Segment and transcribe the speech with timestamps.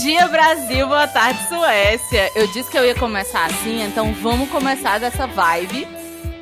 [0.00, 0.86] dia, Brasil.
[0.86, 2.30] Boa tarde, Suécia.
[2.34, 5.86] Eu disse que eu ia começar assim, então vamos começar dessa vibe.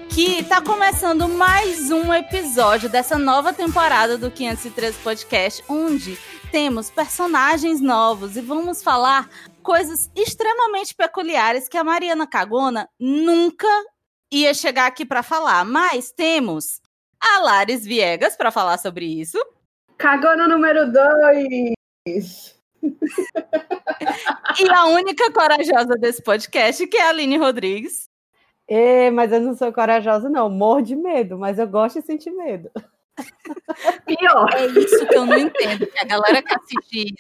[0.08, 6.16] Que tá começando mais um episódio dessa nova temporada do 513 Podcast, onde
[6.52, 9.28] temos personagens novos e vamos falar
[9.60, 13.66] coisas extremamente peculiares que a Mariana Cagona nunca
[14.32, 15.64] ia chegar aqui para falar.
[15.64, 16.80] Mas temos
[17.20, 19.38] a Viegas para falar sobre isso.
[19.96, 22.57] Cagona número 2!
[22.82, 28.08] E a única corajosa desse podcast, que é a Aline Rodrigues.
[28.66, 30.50] É, mas eu não sou corajosa, não.
[30.50, 32.70] Morro de medo, mas eu gosto de sentir medo.
[34.06, 34.48] Pior.
[34.54, 35.86] É isso que eu não entendo.
[35.86, 37.14] Que a galera que assiste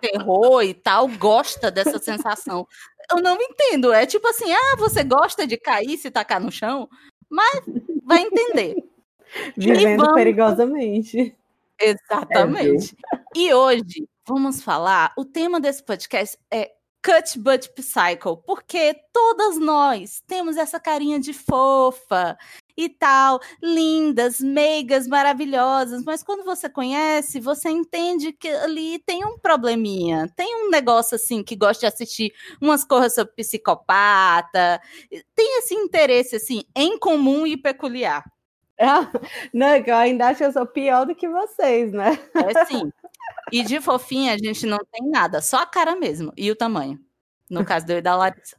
[0.00, 2.66] terror e tal gosta dessa sensação.
[3.10, 3.92] Eu não entendo.
[3.92, 6.88] É tipo assim: ah, você gosta de cair se tacar no chão?
[7.30, 7.62] Mas
[8.04, 8.76] vai entender.
[9.56, 10.14] Vivendo vamos...
[10.14, 11.36] perigosamente.
[11.80, 12.96] Exatamente.
[13.14, 15.14] É, e hoje vamos falar.
[15.16, 16.70] O tema desse podcast é
[17.02, 22.36] Cut Butt Psycho, porque todas nós temos essa carinha de fofa
[22.76, 29.38] e tal, lindas, meigas, maravilhosas, mas quando você conhece, você entende que ali tem um
[29.38, 34.78] probleminha, tem um negócio assim que gosta de assistir umas coisas sobre psicopata,
[35.34, 38.22] tem esse interesse assim em comum e peculiar.
[39.52, 42.18] Não, que eu ainda acho que eu sou pior do que vocês, né?
[42.34, 42.92] É sim.
[43.52, 46.98] E de fofinha a gente não tem nada, só a cara mesmo e o tamanho.
[47.50, 48.56] No caso do eu e da Larissa.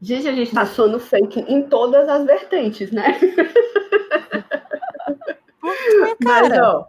[0.00, 3.18] Gente, a gente tá soando fake em todas as vertentes, né?
[5.58, 6.88] Porque, cara, Mas, ó,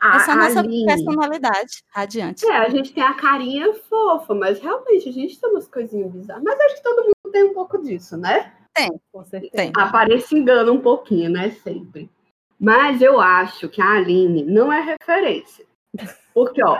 [0.00, 0.86] a, essa é a nossa Aline...
[0.86, 1.84] personalidade.
[1.94, 2.46] Adiante.
[2.46, 6.42] É, a gente tem a carinha fofa, mas realmente a gente tem umas coisinhas bizarras.
[6.42, 8.54] Mas acho que todo mundo tem um pouco disso, né?
[8.74, 9.52] Tem, com certeza.
[9.52, 9.72] Tem.
[9.76, 11.50] Aparece engana um pouquinho, né?
[11.50, 12.10] Sempre.
[12.58, 15.66] Mas eu acho que a Aline não é referência.
[16.34, 16.78] Porque, ó,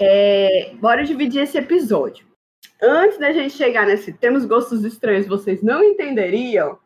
[0.00, 0.74] é...
[0.80, 2.26] bora dividir esse episódio.
[2.82, 6.78] Antes da gente chegar nesse temos gostos estranhos, vocês não entenderiam,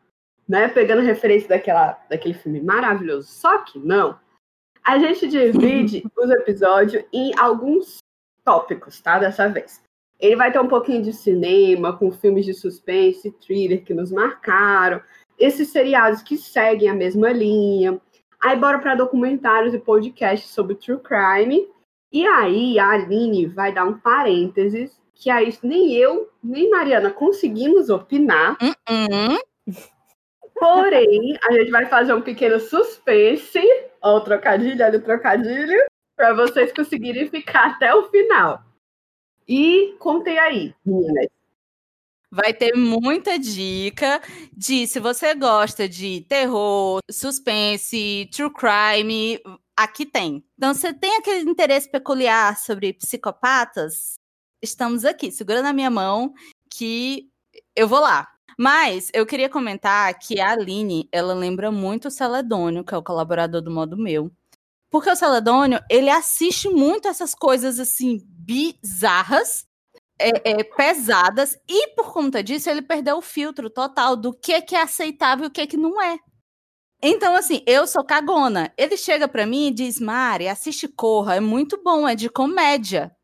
[0.47, 0.67] né?
[0.67, 3.27] Pegando referência daquela, daquele filme maravilhoso.
[3.27, 4.19] Só que não.
[4.83, 7.97] A gente divide os episódios em alguns
[8.45, 9.19] tópicos, tá?
[9.19, 9.81] Dessa vez.
[10.19, 15.01] Ele vai ter um pouquinho de cinema, com filmes de suspense, thriller que nos marcaram,
[15.37, 17.99] esses seriados que seguem a mesma linha.
[18.43, 21.67] Aí bora para documentários e podcasts sobre true crime.
[22.11, 27.89] E aí a Aline vai dar um parênteses, que aí nem eu, nem Mariana conseguimos
[27.89, 28.57] opinar.
[28.61, 29.47] Uh -uh.
[30.59, 33.59] Porém, a gente vai fazer um pequeno suspense.
[34.01, 35.85] Ó, o trocadilho, olha o trocadilho.
[36.15, 38.63] Para vocês conseguirem ficar até o final.
[39.47, 41.36] E contei aí, meninas.
[42.29, 44.21] Vai ter muita dica
[44.51, 49.39] de se você gosta de terror, suspense, true crime,
[49.75, 50.43] aqui tem.
[50.57, 54.15] Então, você tem aquele interesse peculiar sobre psicopatas?
[54.61, 56.33] Estamos aqui, segura na minha mão
[56.69, 57.29] que
[57.75, 58.27] eu vou lá.
[58.57, 63.03] Mas eu queria comentar que a Aline, ela lembra muito o Celedônio, que é o
[63.03, 64.31] colaborador do Modo Meu.
[64.89, 69.67] Porque o Celedônio, ele assiste muito essas coisas assim bizarras,
[70.19, 74.75] é, é, pesadas, e por conta disso ele perdeu o filtro total do que, que
[74.75, 76.17] é aceitável e o que, que não é.
[77.01, 78.73] Então, assim, eu sou cagona.
[78.75, 83.15] Ele chega para mim e diz: Mari, assiste Corra, é muito bom, é de comédia.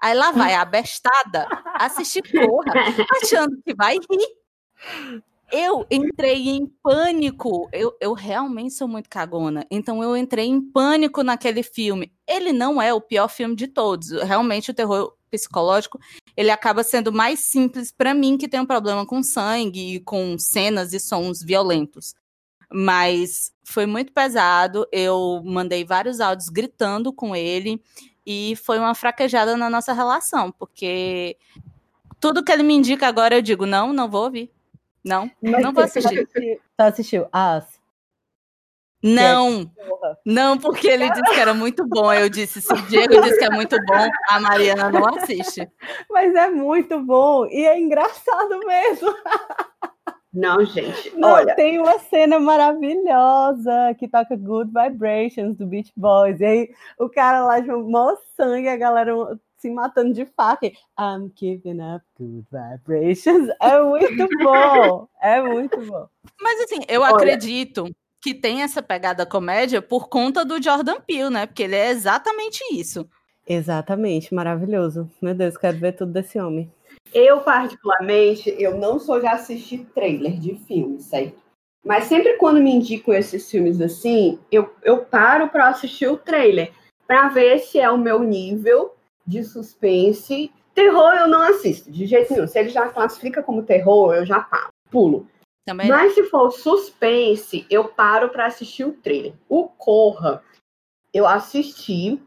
[0.00, 2.72] Aí lá vai a bestada assistir Corra,
[3.22, 5.18] achando que vai rir.
[5.50, 7.68] Eu entrei em pânico.
[7.72, 9.66] Eu, eu realmente sou muito cagona.
[9.70, 12.12] Então eu entrei em pânico naquele filme.
[12.26, 14.10] Ele não é o pior filme de todos.
[14.22, 15.98] Realmente o terror psicológico,
[16.36, 20.38] ele acaba sendo mais simples para mim que tem um problema com sangue e com
[20.38, 22.14] cenas e sons violentos.
[22.70, 24.86] Mas foi muito pesado.
[24.92, 27.82] Eu mandei vários áudios gritando com ele
[28.26, 31.36] e foi uma fraquejada na nossa relação, porque
[32.20, 34.50] tudo que ele me indica agora eu digo não, não vou ouvir.
[35.04, 36.28] Não, Mas não vou assistir.
[36.28, 37.77] Você assistiu As?
[39.02, 42.12] Não, é não, porque ele disse que era muito bom.
[42.12, 45.68] Eu disse, se o Diego disse que é muito bom, a Mariana não assiste.
[46.10, 49.14] Mas é muito bom e é engraçado mesmo.
[50.32, 51.54] Não, gente, não, olha.
[51.54, 56.40] Tem uma cena maravilhosa que toca Good Vibrations do Beach Boys.
[56.40, 59.12] E aí o cara lá de mó sangue, a galera
[59.56, 60.70] se matando de faca.
[60.98, 63.48] I'm giving up good vibrations.
[63.60, 65.08] É muito bom.
[65.20, 66.06] É muito bom.
[66.40, 67.90] Mas assim, eu Olha, acredito
[68.20, 71.46] que tem essa pegada comédia por conta do Jordan Peele, né?
[71.46, 73.08] Porque ele é exatamente isso.
[73.46, 75.10] Exatamente, maravilhoso.
[75.22, 76.70] Meu Deus, quero ver tudo desse homem.
[77.14, 81.38] Eu, particularmente, eu não sou de assistir trailer de filme, certo?
[81.84, 86.70] Mas sempre quando me indicam esses filmes assim, eu, eu paro para assistir o trailer,
[87.06, 88.94] para ver se é o meu nível
[89.26, 90.50] de suspense.
[90.74, 92.46] Terror eu não assisto, de jeito nenhum.
[92.46, 95.26] Se ele já classifica como terror, eu já paro, pulo.
[95.68, 99.34] Também Mas se for suspense, eu paro para assistir o trailer.
[99.50, 100.42] O Corra,
[101.12, 102.18] eu assisti,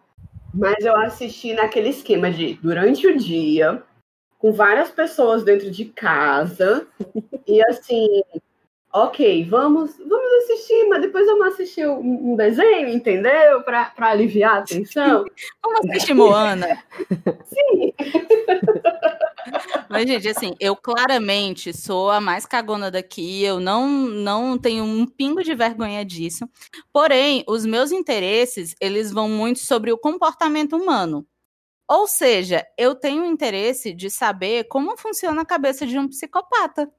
[0.54, 3.82] mas eu assisti naquele esquema de durante o dia,
[4.38, 6.88] com várias pessoas dentro de casa,
[7.48, 8.22] e assim,
[8.94, 13.62] ok, vamos, vamos assistir, mas depois vamos assistir um, um desenho, entendeu?
[13.64, 15.26] Para aliviar a tensão.
[15.64, 16.84] vamos assistir Moana.
[17.46, 17.94] Sim.
[19.90, 25.06] Mas, gente, assim, eu claramente sou a mais cagona daqui, eu não, não tenho um
[25.06, 26.48] pingo de vergonha disso.
[26.94, 31.26] Porém, os meus interesses, eles vão muito sobre o comportamento humano.
[31.90, 36.90] Ou seja, eu tenho interesse de saber como funciona a cabeça de um psicopata.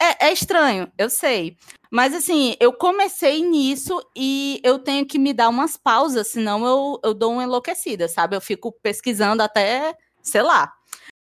[0.00, 1.56] É, é, estranho, eu sei.
[1.90, 7.00] Mas assim, eu comecei nisso e eu tenho que me dar umas pausas, senão eu,
[7.04, 8.34] eu dou uma enlouquecida, sabe?
[8.36, 10.72] Eu fico pesquisando até, sei lá.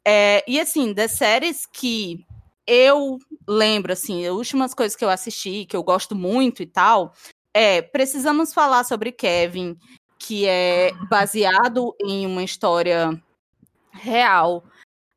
[0.07, 2.25] É, e assim, das séries que
[2.65, 7.13] eu lembro, assim, as últimas coisas que eu assisti, que eu gosto muito e tal,
[7.53, 9.77] é Precisamos Falar sobre Kevin,
[10.17, 13.21] que é baseado em uma história
[13.91, 14.63] real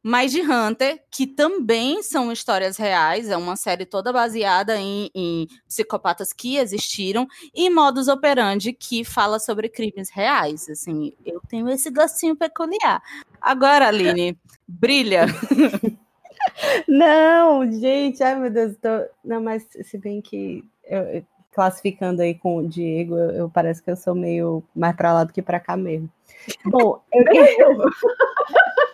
[0.08, 5.46] mas de Hunter, que também são histórias reais, é uma série toda baseada em, em
[5.66, 10.66] psicopatas que existiram, e Modus Operandi, que fala sobre crimes reais.
[10.70, 13.02] Assim, eu tenho esse gostinho peculiar.
[13.38, 14.34] Agora, Aline,
[14.66, 15.26] brilha!
[16.88, 18.88] Não, gente, ai meu Deus, tô...
[19.22, 21.22] não, mas se bem que eu,
[21.52, 25.24] classificando aí com o Diego, eu, eu parece que eu sou meio mais para lá
[25.24, 26.08] do que para cá mesmo.
[26.64, 27.24] Bom, eu,
[27.58, 27.76] eu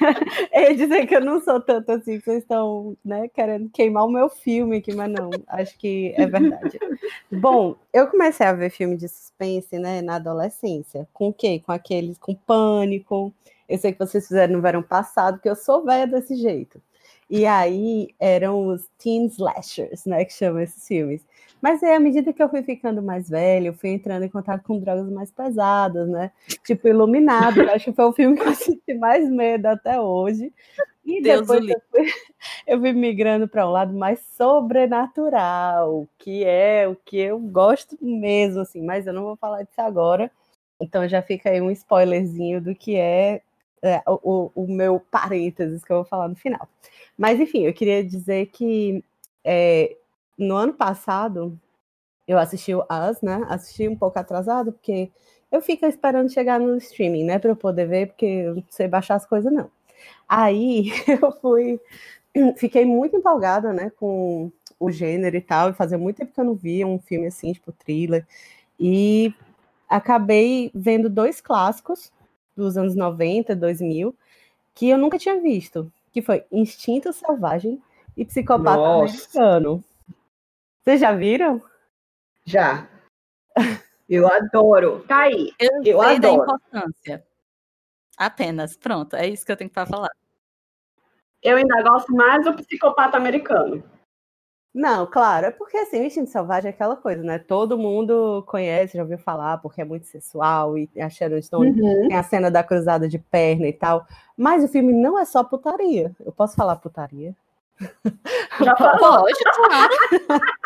[0.54, 4.10] ia dizer que eu não sou tanto assim, que vocês estão né, querendo queimar o
[4.10, 6.78] meu filme aqui, mas não, acho que é verdade.
[7.30, 11.08] Bom, eu comecei a ver filme de suspense né, na adolescência.
[11.12, 11.62] Com o quê?
[11.64, 13.32] Com aqueles, com pânico.
[13.68, 16.80] Eu sei que vocês fizeram no verão passado, que eu sou velha desse jeito.
[17.30, 21.22] E aí eram os teen slashers, né, que chamam esses filmes.
[21.60, 24.62] Mas aí, à medida que eu fui ficando mais velha, eu fui entrando em contato
[24.62, 26.30] com drogas mais pesadas, né?
[26.64, 30.52] Tipo Iluminado, acho que foi o filme que eu senti mais medo até hoje.
[31.04, 32.06] E Deus depois eu fui,
[32.66, 38.60] eu fui migrando para um lado mais sobrenatural, que é o que eu gosto mesmo,
[38.60, 40.30] assim, mas eu não vou falar disso agora.
[40.80, 43.42] Então já fica aí um spoilerzinho do que é,
[43.82, 46.68] é o, o meu parênteses que eu vou falar no final.
[47.16, 49.02] Mas enfim, eu queria dizer que
[49.42, 49.96] é,
[50.38, 51.58] no ano passado,
[52.26, 53.44] eu assisti o Us, né?
[53.48, 55.10] Assisti um pouco atrasado, porque
[55.50, 57.38] eu fico esperando chegar no streaming, né?
[57.38, 59.70] Para eu poder ver, porque eu não sei baixar as coisas, não.
[60.28, 61.80] Aí eu fui.
[62.56, 63.90] Fiquei muito empolgada, né?
[63.96, 67.26] Com o gênero e tal, e fazia muito tempo que eu não via um filme
[67.26, 68.24] assim, tipo thriller.
[68.78, 69.34] E
[69.88, 72.12] acabei vendo dois clássicos
[72.56, 74.14] dos anos 90, 2000,
[74.74, 77.82] que eu nunca tinha visto, que foi Instinto Selvagem
[78.16, 79.38] e Psicopata Nossa.
[79.38, 79.82] Americano.
[80.88, 81.62] Vocês já viram?
[82.46, 82.88] Já.
[84.08, 85.04] Eu adoro.
[85.06, 85.52] Tá aí.
[85.60, 86.20] Eu, eu sei adoro.
[86.20, 87.26] da importância.
[88.16, 88.74] Apenas.
[88.74, 90.08] Pronto, é isso que eu tenho para falar.
[91.42, 93.84] Eu ainda gosto mais do psicopata americano.
[94.72, 97.38] Não, claro, é porque assim, o Instinto Selvagem é aquela coisa, né?
[97.38, 102.08] Todo mundo conhece, já ouviu falar, porque é muito sensual e a Sharon Stone uhum.
[102.08, 104.06] tem a cena da cruzada de perna e tal.
[104.34, 106.16] Mas o filme não é só putaria.
[106.24, 107.36] Eu posso falar putaria?
[108.62, 109.20] Já falou?
[109.20, 109.94] Pode, claro.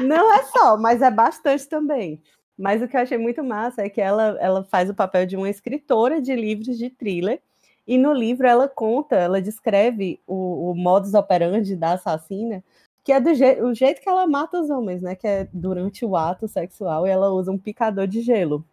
[0.00, 2.20] Não é só, mas é bastante também.
[2.58, 5.36] Mas o que eu achei muito massa é que ela, ela faz o papel de
[5.36, 7.40] uma escritora de livros de thriller.
[7.86, 12.64] E no livro ela conta, ela descreve o, o modus operandi da assassina,
[13.04, 15.14] que é do je o jeito que ela mata os homens, né?
[15.14, 18.64] Que é durante o ato sexual e ela usa um picador de gelo.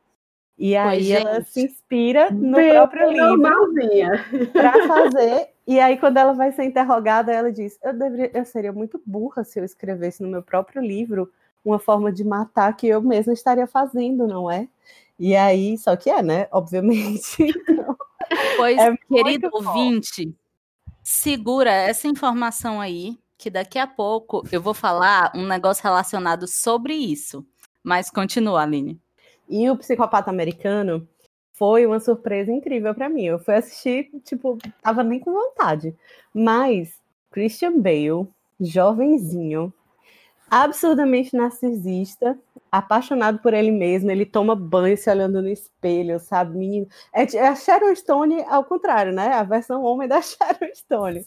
[0.58, 5.53] E aí ela se inspira no próprio livro para fazer.
[5.66, 9.44] E aí, quando ela vai ser interrogada, ela diz: eu, deveria, eu seria muito burra
[9.44, 11.32] se eu escrevesse no meu próprio livro
[11.64, 14.68] uma forma de matar que eu mesma estaria fazendo, não é?
[15.18, 16.48] E aí, só que é, né?
[16.52, 17.38] Obviamente.
[18.58, 20.36] pois, é querido ouvinte,
[21.02, 26.94] segura essa informação aí, que daqui a pouco eu vou falar um negócio relacionado sobre
[26.94, 27.46] isso.
[27.82, 29.00] Mas continua, Aline.
[29.48, 31.08] E o Psicopata Americano
[31.64, 33.24] foi uma surpresa incrível para mim.
[33.24, 35.96] Eu fui assistir, tipo, tava nem com vontade.
[36.34, 37.00] Mas
[37.32, 38.28] Christian Bale,
[38.60, 39.74] jovenzinho,
[40.52, 42.38] absurdamente narcisista,
[42.70, 46.86] apaixonado por ele mesmo, ele toma banho se olhando no espelho, sabe, menino?
[47.14, 49.28] É, é a Sharon Stone ao contrário, né?
[49.28, 51.26] A versão homem da Sharon Stone.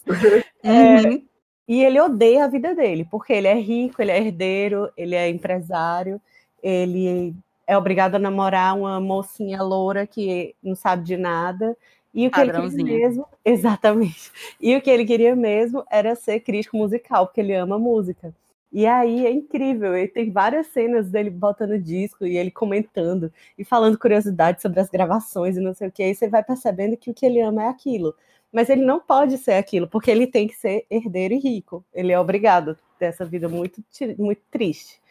[0.61, 1.25] É, uhum.
[1.67, 5.27] e ele odeia a vida dele, porque ele é rico, ele é herdeiro, ele é
[5.27, 6.21] empresário,
[6.61, 7.35] ele
[7.67, 11.77] é obrigado a namorar uma mocinha loura que não sabe de nada.
[12.13, 14.31] E o que ele queria mesmo, exatamente.
[14.59, 18.33] E o que ele queria mesmo era ser crítico musical, porque ele ama música.
[18.71, 23.63] E aí é incrível, ele tem várias cenas dele botando disco e ele comentando e
[23.63, 26.03] falando curiosidades sobre as gravações e não sei o que.
[26.03, 28.15] Aí você vai percebendo que o que ele ama é aquilo.
[28.51, 31.83] Mas ele não pode ser aquilo, porque ele tem que ser herdeiro e rico.
[31.93, 33.83] Ele é obrigado a ter essa vida muito,
[34.17, 35.01] muito triste.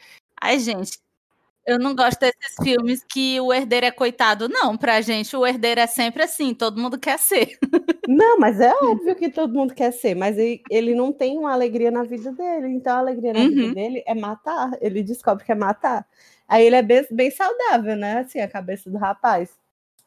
[0.40, 0.98] Ai, gente,
[1.66, 4.48] eu não gosto desses filmes que o herdeiro é coitado.
[4.48, 7.58] Não, pra gente o herdeiro é sempre assim, todo mundo quer ser.
[8.06, 11.52] Não, mas é óbvio que todo mundo quer ser, mas ele, ele não tem uma
[11.52, 12.68] alegria na vida dele.
[12.68, 13.48] Então a alegria na uhum.
[13.48, 14.70] vida dele é matar.
[14.80, 16.06] Ele descobre que é matar.
[16.46, 18.18] Aí ele é bem, bem saudável, né?
[18.18, 19.50] Assim, a cabeça do rapaz.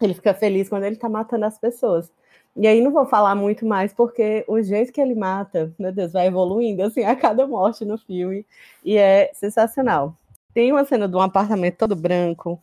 [0.01, 2.09] Ele fica feliz quando ele tá matando as pessoas.
[2.55, 6.13] E aí não vou falar muito mais, porque o jeito que ele mata, meu Deus,
[6.13, 8.45] vai evoluindo assim a cada morte no filme.
[8.83, 10.15] E é sensacional.
[10.53, 12.61] Tem uma cena de um apartamento todo branco.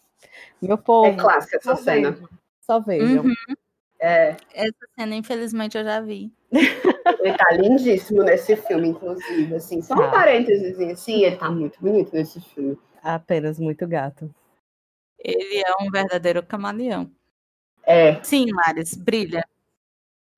[0.61, 1.09] Meu povo.
[1.09, 2.11] É clássica essa cena.
[2.13, 2.29] Vejam,
[2.61, 3.25] só vejam.
[3.25, 3.35] Uhum.
[3.99, 4.37] É.
[4.53, 6.33] Essa cena, infelizmente, eu já vi.
[6.53, 9.55] Ele tá lindíssimo nesse filme, inclusive.
[9.55, 10.11] Assim, só um ah.
[10.11, 12.79] parênteses assim, ele tá muito bonito nesse filme.
[13.03, 14.33] Apenas muito gato.
[15.19, 17.11] Ele é um verdadeiro camaleão.
[17.85, 18.23] É.
[18.23, 19.45] Sim, Maris, brilha.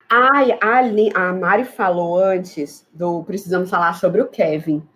[0.07, 0.79] Ai, a,
[1.19, 4.87] a Mari falou antes do Precisamos Falar sobre o Kevin.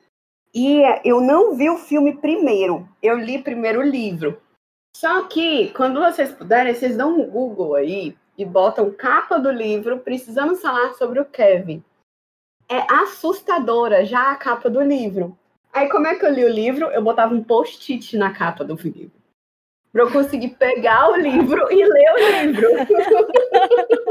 [0.54, 4.40] E eu não vi o filme primeiro, eu li primeiro o livro.
[4.96, 10.00] Só que, quando vocês puderem, vocês dão um Google aí e botam capa do livro,
[10.00, 11.84] precisamos falar sobre o Kevin.
[12.70, 15.38] É assustadora já a capa do livro.
[15.72, 16.86] Aí, como é que eu li o livro?
[16.92, 19.24] Eu botava um post-it na capa do livro
[19.94, 22.68] para eu conseguir pegar o livro e ler o livro.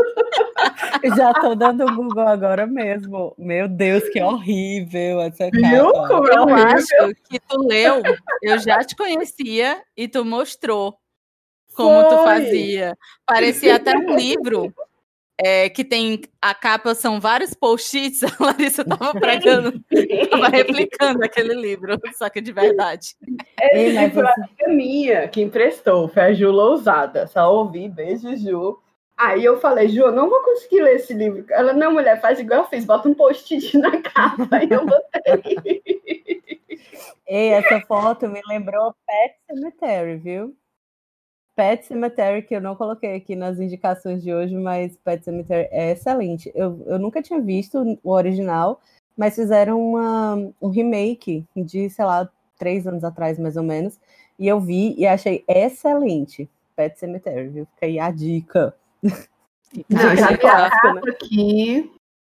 [1.16, 3.34] Já tô dando Google agora mesmo.
[3.38, 5.68] Meu Deus, que horrível essa capa.
[5.68, 8.02] Viu como é eu acho que tu leu,
[8.42, 10.96] eu já te conhecia e tu mostrou
[11.74, 12.10] como Foi.
[12.10, 12.96] tu fazia.
[13.26, 14.72] Parecia até um livro
[15.38, 21.54] é, que tem a capa, são vários post-its, a Larissa estava pregando, estava replicando aquele
[21.54, 23.16] livro, só que de verdade.
[23.60, 28.78] É, foi a amiga minha que emprestou, foi a Ju Lousada, só ouvi, beijo, Ju.
[29.22, 31.44] Aí eu falei, eu não vou conseguir ler esse livro.
[31.50, 35.82] Ela, não, mulher, faz igual eu fiz, bota um post-it na capa, e eu botei.
[37.24, 40.56] Ei, essa foto me lembrou Pet Cemetery, viu?
[41.54, 45.92] Pet Cemetery, que eu não coloquei aqui nas indicações de hoje, mas Pet Cemetery é
[45.92, 46.50] excelente.
[46.52, 48.80] Eu, eu nunca tinha visto o original,
[49.16, 54.00] mas fizeram uma, um remake de, sei lá, três anos atrás, mais ou menos.
[54.36, 56.50] E eu vi e achei excelente.
[56.74, 57.66] Pet Cemetery, viu?
[57.66, 58.74] Fica aí a dica.
[59.02, 61.00] Não, já vi a capa né?
[61.08, 61.92] aqui.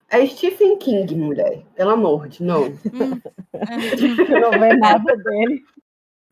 [0.09, 1.63] É Stephen King, mulher.
[1.75, 2.65] Pelo amor de não.
[2.65, 3.21] Hum.
[4.41, 5.63] não vê nada dele.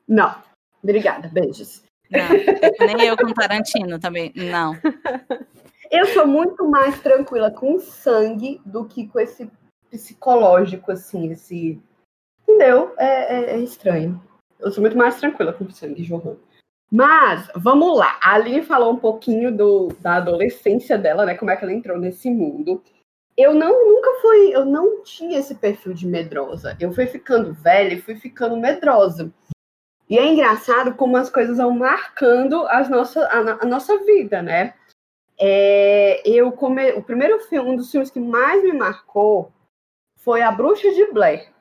[0.07, 0.35] Não.
[0.83, 1.83] Obrigada, beijos.
[2.09, 4.73] Não, nem eu com Tarantino também, não.
[5.91, 9.49] Eu sou muito mais tranquila com sangue do que com esse
[9.89, 11.81] psicológico, assim, esse.
[12.43, 12.93] Entendeu?
[12.97, 14.21] É, é, é estranho.
[14.59, 16.37] Eu sou muito mais tranquila com sangue, Johan.
[16.91, 18.17] Mas, vamos lá.
[18.21, 21.35] A Aline falou um pouquinho do, da adolescência dela, né?
[21.35, 22.81] Como é que ela entrou nesse mundo.
[23.35, 26.75] Eu não, nunca fui, eu não tinha esse perfil de medrosa.
[26.79, 29.31] Eu fui ficando velha e fui ficando medrosa.
[30.09, 34.73] E é engraçado como as coisas vão marcando as nossa, a, a nossa vida, né?
[35.37, 36.93] É, eu come...
[36.93, 39.51] O primeiro filme, um dos filmes que mais me marcou
[40.17, 41.51] foi A Bruxa de Blair.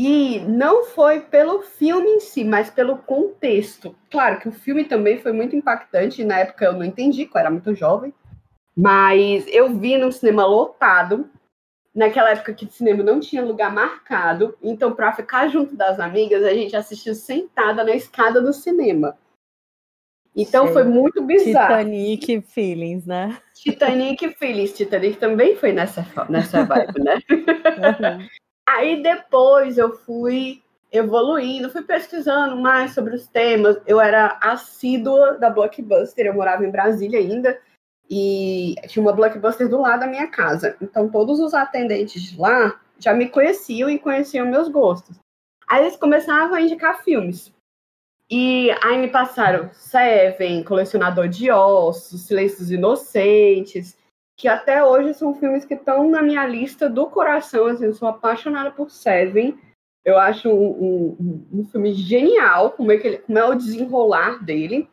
[0.00, 3.96] E não foi pelo filme em si, mas pelo contexto.
[4.08, 7.50] Claro que o filme também foi muito impactante, na época eu não entendi, eu era
[7.50, 8.14] muito jovem.
[8.76, 11.28] Mas eu vi no cinema lotado,
[11.92, 16.44] naquela época que o cinema não tinha lugar marcado, então para ficar junto das amigas,
[16.44, 19.18] a gente assistiu sentada na escada do cinema.
[20.36, 20.74] Então Sei.
[20.74, 21.74] foi muito bizarro.
[21.76, 23.36] Titanic Feelings, né?
[23.52, 24.74] Titanic Feelings.
[24.74, 27.18] Titanic também foi nessa, nessa vibe, né?
[27.28, 28.28] Uhum.
[28.68, 33.80] Aí depois eu fui evoluindo, fui pesquisando mais sobre os temas.
[33.86, 37.58] Eu era assídua da Blockbuster, eu morava em Brasília ainda,
[38.10, 40.76] e tinha uma blockbuster do lado da minha casa.
[40.82, 45.16] Então todos os atendentes de lá já me conheciam e conheciam meus gostos.
[45.66, 47.50] Aí eles começavam a indicar filmes.
[48.30, 53.96] E aí me passaram Seven, Colecionador de Ossos, Silêncios Inocentes,
[54.38, 57.66] que até hoje são filmes que estão na minha lista do coração.
[57.66, 59.58] Assim, eu sou apaixonada por Seven.
[60.04, 64.42] Eu acho um, um, um filme genial, como é, que ele, como é o desenrolar
[64.44, 64.88] dele.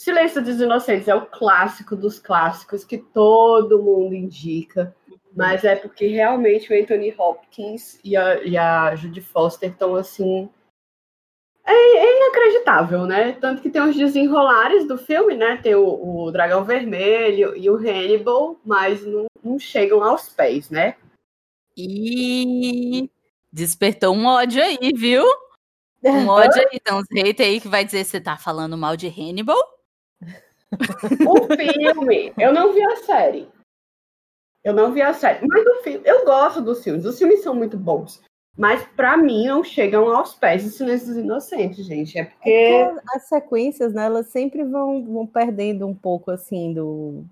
[0.00, 4.96] Silêncio dos Inocentes é o clássico dos clássicos que todo mundo indica,
[5.36, 10.48] mas é porque realmente o Anthony Hopkins e a, e a Judy Foster estão assim.
[11.68, 13.32] É, é, inacreditável, né?
[13.32, 15.58] Tanto que tem os desenrolares do filme, né?
[15.58, 20.96] Tem o, o Dragão Vermelho e o Hannibal, mas não, não chegam aos pés, né?
[21.76, 23.10] E
[23.52, 25.24] despertou um ódio aí, viu?
[26.02, 26.80] Um ódio aí.
[26.80, 29.58] Tem uns haters aí que vai dizer que você tá falando mal de Hannibal.
[31.26, 33.48] O filme, eu não vi a série.
[34.64, 35.46] Eu não vi a série.
[35.46, 37.04] Mas o filme, eu gosto dos filmes.
[37.04, 38.22] Os filmes são muito bons.
[38.58, 42.18] Mas para mim não chegam aos pés de Silêncio dos Inocentes, gente.
[42.18, 42.50] É porque...
[42.50, 43.16] é porque...
[43.16, 47.24] as sequências, né, elas sempre vão, vão perdendo um pouco assim do,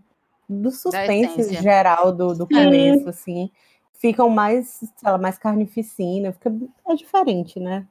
[0.48, 3.50] do suspense geral do, do começo, assim.
[3.94, 6.54] Ficam mais, sei lá, mais carnificina, fica
[6.86, 7.84] é diferente, né?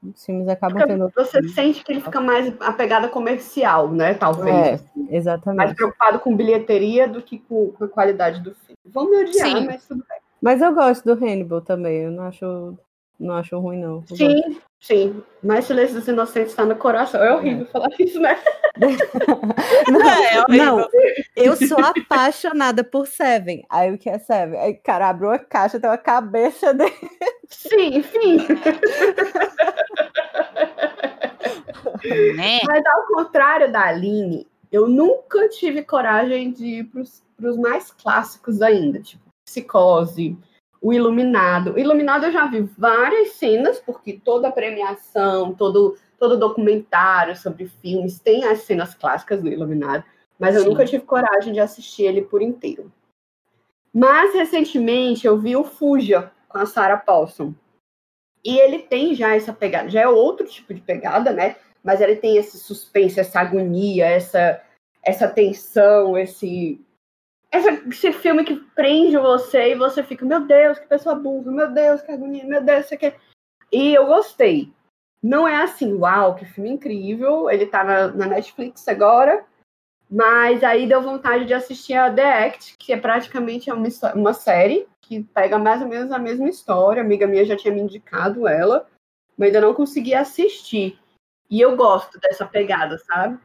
[0.00, 1.10] Os filmes acabam fica, tendo.
[1.16, 4.14] Você sente que ele fica mais a pegada comercial, né?
[4.14, 4.56] Talvez.
[4.56, 5.08] É, assim.
[5.10, 5.56] exatamente.
[5.56, 8.78] Mais preocupado com bilheteria do que com, com a qualidade do filme.
[8.84, 9.66] Vão me odiar, Sim.
[9.66, 10.18] mas tudo bem.
[10.40, 12.78] Mas eu gosto do Hannibal também, eu não acho,
[13.18, 14.06] não acho ruim, não.
[14.06, 14.62] Sim, gosto.
[14.80, 15.22] sim.
[15.42, 17.22] Mas Silêncio dos Inocentes está no coração.
[17.22, 17.70] É horrível é.
[17.70, 18.38] falar isso, né?
[19.90, 20.00] não,
[20.54, 20.88] é não,
[21.34, 23.64] eu sou apaixonada por Seven.
[23.68, 24.58] Aí o que é Seven?
[24.60, 26.94] Aí, cara, abre uma caixa, tem uma cabeça dele.
[27.48, 28.38] Sim, enfim.
[32.36, 32.60] Né?
[32.64, 38.62] Mas ao contrário da Aline, eu nunca tive coragem de ir para os mais clássicos
[38.62, 40.36] ainda, tipo Psicose,
[40.80, 41.72] o Iluminado.
[41.72, 48.20] O Iluminado eu já vi várias cenas, porque toda premiação, todo, todo documentário sobre filmes
[48.20, 50.04] tem as cenas clássicas do Iluminado,
[50.38, 50.68] mas eu Sim.
[50.68, 52.92] nunca tive coragem de assistir ele por inteiro.
[53.92, 57.54] Mas recentemente eu vi o Fuja com a Sarah Paulson.
[58.44, 61.56] E ele tem já essa pegada, já é outro tipo de pegada, né?
[61.82, 64.62] Mas ele tem esse suspense, essa agonia, essa
[65.02, 66.80] essa tensão, esse
[67.50, 72.02] esse filme que prende você e você fica, meu Deus, que pessoa burra, meu Deus,
[72.02, 73.12] que agonia, meu Deus, isso aqui.
[73.72, 74.72] E eu gostei.
[75.22, 77.50] Não é assim, uau, que filme incrível.
[77.50, 79.44] Ele tá na, na Netflix agora.
[80.10, 84.86] Mas aí deu vontade de assistir a The Act, que é praticamente uma, uma série
[85.02, 87.02] que pega mais ou menos a mesma história.
[87.02, 88.86] A amiga minha já tinha me indicado ela,
[89.36, 90.98] mas ainda não consegui assistir.
[91.50, 93.38] E eu gosto dessa pegada, sabe?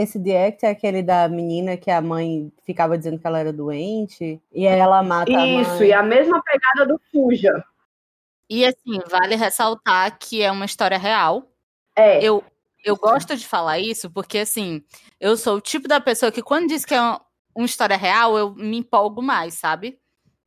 [0.00, 3.52] Esse The Act é aquele da menina que a mãe ficava dizendo que ela era
[3.52, 5.88] doente e aí ela mata Isso, a mãe.
[5.88, 7.62] e a mesma pegada do Fuja.
[8.48, 11.44] E assim, vale ressaltar que é uma história real.
[11.94, 12.24] É.
[12.24, 12.42] Eu,
[12.82, 14.82] eu gosto de falar isso porque, assim,
[15.20, 17.20] eu sou o tipo da pessoa que quando diz que é uma,
[17.54, 19.98] uma história real, eu me empolgo mais, sabe?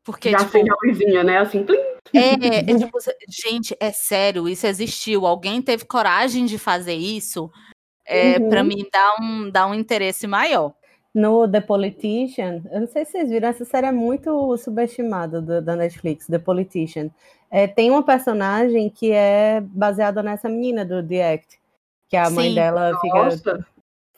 [0.04, 0.58] Porque, Já tipo...
[0.58, 1.38] a luzinha, né?
[1.38, 1.78] Assim, plim.
[2.12, 2.98] É, é tipo,
[3.30, 5.28] gente, é sério, isso existiu.
[5.28, 7.52] Alguém teve coragem de fazer isso
[8.06, 8.50] é, uhum.
[8.50, 10.74] para mim dá um, dá um interesse maior.
[11.14, 15.62] No The Politician, eu não sei se vocês viram, essa série é muito subestimada do,
[15.62, 17.12] da Netflix, The Politician.
[17.52, 21.60] É, tem uma personagem que é baseada nessa menina do The Act,
[22.10, 23.38] que a Sim, mãe dela nossa.
[23.38, 23.68] fica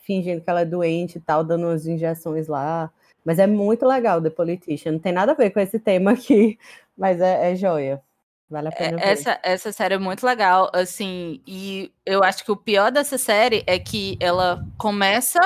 [0.04, 2.90] fingindo que ela é doente e tal, dando umas injeções lá.
[3.26, 4.94] Mas é muito legal The Politician.
[4.94, 6.58] Não tem nada a ver com esse tema aqui,
[6.98, 8.02] mas é, é joia.
[8.50, 9.02] Vale a é, pena.
[9.02, 13.64] Essa, essa série é muito legal, assim, e eu acho que o pior dessa série
[13.66, 15.40] é que ela começa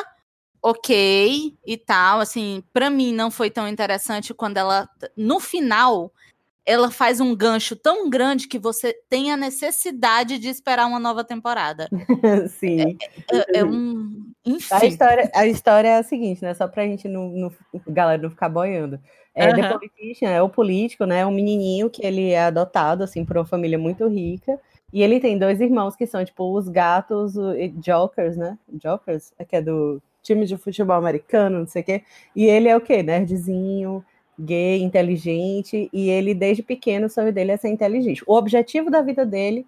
[0.61, 6.11] ok e tal, assim, para mim não foi tão interessante quando ela, no final,
[6.65, 11.23] ela faz um gancho tão grande que você tem a necessidade de esperar uma nova
[11.23, 11.89] temporada.
[12.59, 12.97] Sim.
[13.31, 14.31] É, é, é um.
[14.45, 14.75] Enfim.
[14.75, 16.53] A história, a história é a seguinte, né?
[16.53, 17.51] Só pra gente não, não
[17.87, 18.99] galera não ficar boiando.
[19.35, 19.55] É, uhum.
[19.55, 21.25] The Politician é o político, né?
[21.25, 24.59] Um menininho que ele é adotado, assim, por uma família muito rica.
[24.91, 28.57] E ele tem dois irmãos que são, tipo, os gatos o, Jokers, né?
[28.81, 32.03] Jokers, que é do time de futebol americano, não sei o quê.
[32.35, 33.03] E ele é o quê?
[33.03, 34.03] Nerdzinho,
[34.39, 35.89] gay, inteligente.
[35.91, 38.23] E ele, desde pequeno, o sonho dele é ser inteligente.
[38.25, 39.65] O objetivo da vida dele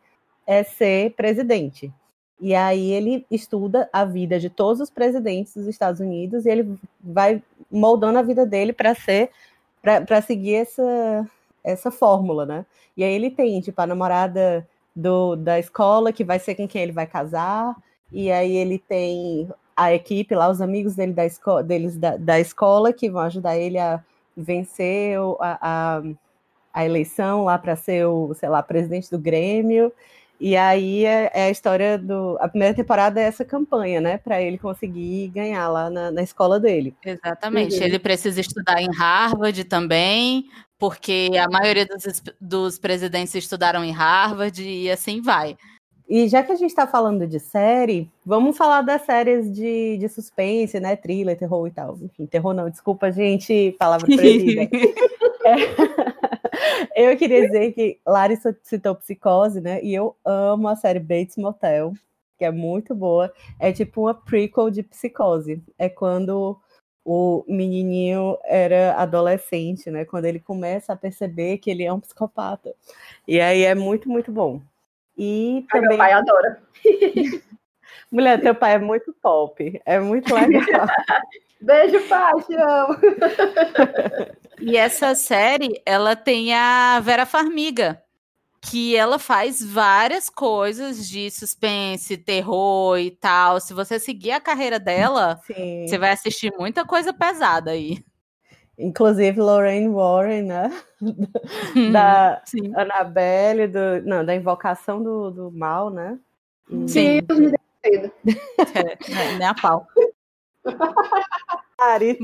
[0.48, 1.92] é ser presidente.
[2.40, 6.76] E aí ele estuda a vida de todos os presidentes dos Estados Unidos e ele
[7.00, 9.30] vai moldando a vida dele para ser
[9.82, 11.28] para seguir essa,
[11.64, 12.66] essa fórmula, né?
[12.96, 16.84] E aí ele tem, tipo, a namorada do, da escola, que vai ser com quem
[16.84, 17.76] ele vai casar,
[18.12, 22.40] e aí ele tem a equipe lá, os amigos dele da escola, deles da, da
[22.40, 24.04] escola, que vão ajudar ele a
[24.42, 26.02] vencer a, a,
[26.74, 29.92] a eleição lá para ser o, sei lá, presidente do Grêmio.
[30.40, 32.36] E aí é, é, a história do.
[32.42, 34.18] A primeira temporada é essa campanha, né?
[34.18, 36.96] Para ele conseguir ganhar lá na, na escola dele.
[37.06, 37.78] Exatamente.
[37.78, 37.84] Uhum.
[37.84, 40.46] Ele precisa estudar em Harvard também,
[40.80, 45.56] porque a maioria dos, dos presidentes estudaram em Harvard e assim vai.
[46.12, 50.10] E já que a gente está falando de série, vamos falar das séries de, de
[50.10, 50.94] suspense, né?
[50.94, 51.98] Thriller, terror e tal.
[52.02, 54.64] Enfim, terror não, desculpa, gente, palavra proibida.
[56.94, 57.08] é.
[57.10, 59.82] eu queria dizer que Larissa citou Psicose, né?
[59.82, 61.94] E eu amo a série Bates Motel,
[62.38, 63.32] que é muito boa.
[63.58, 65.64] É tipo uma prequel de Psicose.
[65.80, 66.60] É quando
[67.06, 70.04] o menininho era adolescente, né?
[70.04, 72.76] Quando ele começa a perceber que ele é um psicopata.
[73.26, 74.60] E aí é muito, muito bom.
[75.18, 75.90] E também...
[75.90, 76.62] Meu pai adora.
[78.12, 79.82] Mulher, teu pai é muito top.
[79.86, 80.88] É muito legal.
[81.62, 82.98] Beijo, pai, te amo.
[84.60, 88.02] e essa série, ela tem a Vera Farmiga,
[88.62, 93.60] que ela faz várias coisas de suspense, terror e tal.
[93.60, 95.88] Se você seguir a carreira dela, Sim.
[95.88, 98.04] você vai assistir muita coisa pesada aí.
[98.82, 100.84] Inclusive Lorraine Warren, né?
[101.92, 102.74] da Sim.
[102.76, 106.20] Annabelle, do, não, da invocação do, do mal, né?
[106.88, 107.22] Sim, Sim.
[107.84, 109.88] É, nem a pau.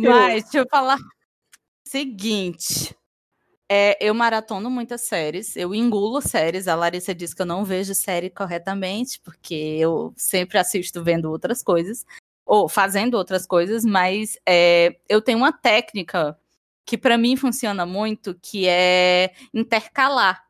[0.10, 0.98] Mas, deixa eu falar.
[1.84, 2.96] Seguinte.
[3.70, 6.67] É, eu maratono muitas séries, eu engulo séries.
[6.67, 11.62] A Larissa diz que eu não vejo série corretamente, porque eu sempre assisto vendo outras
[11.62, 12.06] coisas,
[12.46, 16.38] ou fazendo outras coisas, mas é, eu tenho uma técnica
[16.88, 20.47] que para mim funciona muito, que é intercalar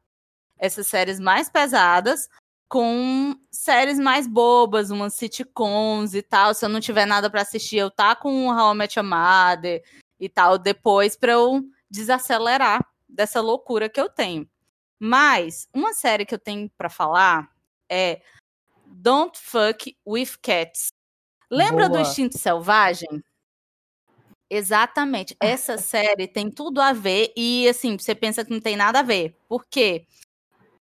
[0.56, 2.30] essas séries mais pesadas
[2.70, 6.54] com séries mais bobas, umas sitcoms e tal.
[6.54, 9.84] Se eu não tiver nada para assistir, eu tá com How I Met Your Mother
[10.20, 14.48] e tal depois para eu desacelerar dessa loucura que eu tenho.
[15.00, 17.50] Mas uma série que eu tenho para falar
[17.90, 18.22] é
[18.86, 20.90] Don't Fuck with Cats.
[21.50, 21.98] Lembra Boa.
[21.98, 23.24] do Instinto Selvagem?
[24.50, 25.36] Exatamente.
[25.40, 29.04] Essa série tem tudo a ver e assim, você pensa que não tem nada a
[29.04, 29.36] ver.
[29.48, 30.06] Por quê?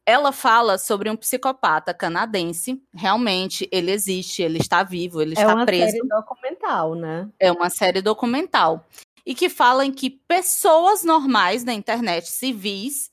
[0.07, 2.81] ela fala sobre um psicopata canadense.
[2.95, 5.83] Realmente, ele existe, ele está vivo, ele é está preso.
[5.83, 7.29] É uma série documental, né?
[7.37, 8.87] É uma série documental.
[9.25, 13.11] E que fala em que pessoas normais na internet, civis,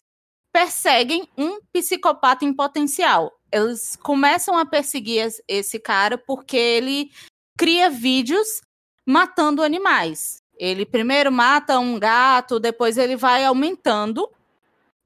[0.52, 3.33] perseguem um psicopata em potencial.
[3.50, 7.11] Eles começam a perseguir esse cara porque ele
[7.59, 8.61] cria vídeos
[9.07, 10.43] matando animais.
[10.57, 14.29] Ele primeiro mata um gato, depois ele vai aumentando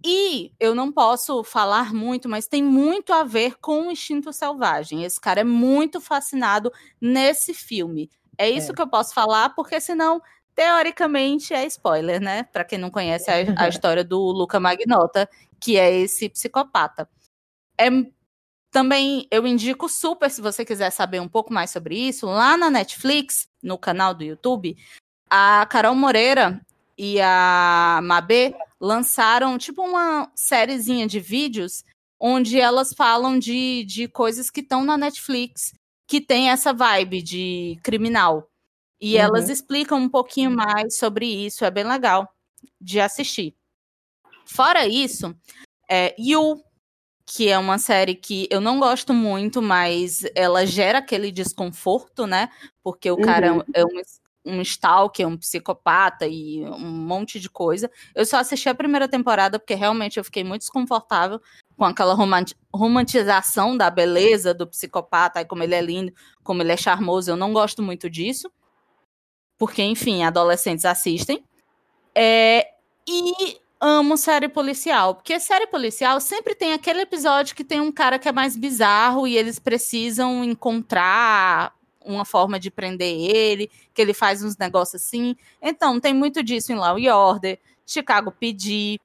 [0.05, 5.05] e eu não posso falar muito, mas tem muito a ver com o instinto selvagem.
[5.05, 8.09] Esse cara é muito fascinado nesse filme.
[8.37, 8.75] É isso é.
[8.75, 10.23] que eu posso falar, porque senão,
[10.55, 12.45] teoricamente, é spoiler, né?
[12.45, 17.09] Para quem não conhece a, a história do Luca Magnota, que é esse psicopata.
[17.77, 17.89] É
[18.71, 22.71] também eu indico super, se você quiser saber um pouco mais sobre isso, lá na
[22.71, 24.77] Netflix, no canal do YouTube,
[25.29, 26.61] a Carol Moreira
[26.97, 31.85] e a Mabê lançaram tipo uma sériezinha de vídeos
[32.21, 35.73] onde elas falam de, de coisas que estão na Netflix,
[36.07, 38.51] que tem essa vibe de criminal.
[39.01, 39.23] E uhum.
[39.23, 42.29] elas explicam um pouquinho mais sobre isso, é bem legal
[42.81, 43.55] de assistir.
[44.45, 45.37] Fora isso,
[45.89, 46.61] é, You,
[47.31, 52.49] que é uma série que eu não gosto muito, mas ela gera aquele desconforto, né?
[52.83, 53.23] Porque o uhum.
[53.23, 53.91] cara é um,
[54.47, 57.91] um stalker, um psicopata e um monte de coisa.
[58.15, 61.39] Eu só assisti a primeira temporada porque realmente eu fiquei muito desconfortável
[61.77, 62.17] com aquela
[62.73, 66.13] romantização da beleza do psicopata, e como ele é lindo,
[66.43, 67.31] como ele é charmoso.
[67.31, 68.51] Eu não gosto muito disso.
[69.59, 71.45] Porque, enfim, adolescentes assistem.
[72.15, 72.69] É,
[73.07, 78.19] e amo série policial, porque série policial sempre tem aquele episódio que tem um cara
[78.19, 84.15] que é mais bizarro e eles precisam encontrar uma forma de prender ele, que ele
[84.15, 85.37] faz uns negócios assim.
[85.61, 88.99] Então, tem muito disso em Law e Order, Chicago PD.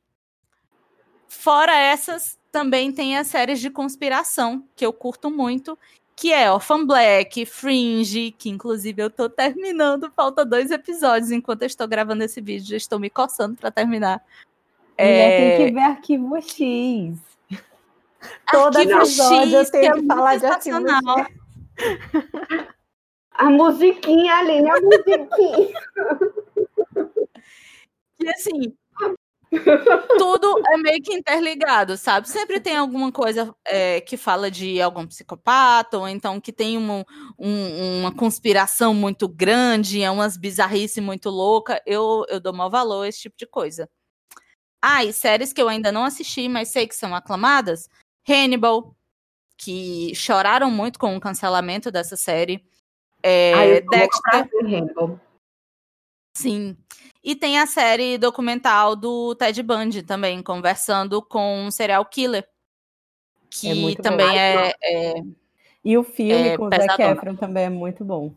[1.27, 5.77] Fora essas, também tem as séries de conspiração, que eu curto muito,
[6.15, 11.67] que é Orphan Black, Fringe, que inclusive eu tô terminando, falta dois episódios enquanto eu
[11.67, 14.23] estou gravando esse vídeo, já estou me coçando para terminar.
[14.97, 15.57] É...
[15.57, 17.17] Tem que ver Arquivo X.
[18.51, 21.43] Todo Arquivo X, eu tenho que, que falar de Arquivo X.
[23.31, 25.73] A musiquinha, Aline, a musiquinha.
[28.19, 28.73] E assim,
[30.17, 32.27] tudo é meio que interligado, sabe?
[32.27, 37.05] Sempre tem alguma coisa é, que fala de algum psicopata, ou então que tem uma,
[37.37, 41.81] um, uma conspiração muito grande, é umas bizarrices muito louca.
[41.85, 43.89] Eu, eu dou mau valor a esse tipo de coisa.
[44.85, 47.89] Ah, e séries que eu ainda não assisti, mas sei que são aclamadas.
[48.27, 48.93] Hannibal,
[49.57, 52.61] que choraram muito com o cancelamento dessa série.
[53.23, 55.19] É, ah, Dexter.
[56.35, 56.75] Sim.
[57.23, 62.45] E tem a série documental do Ted Bundy também, conversando com um serial killer.
[63.49, 65.13] Que é também é, é,
[65.85, 68.33] E o filme é com o Zac Efron também é muito bom.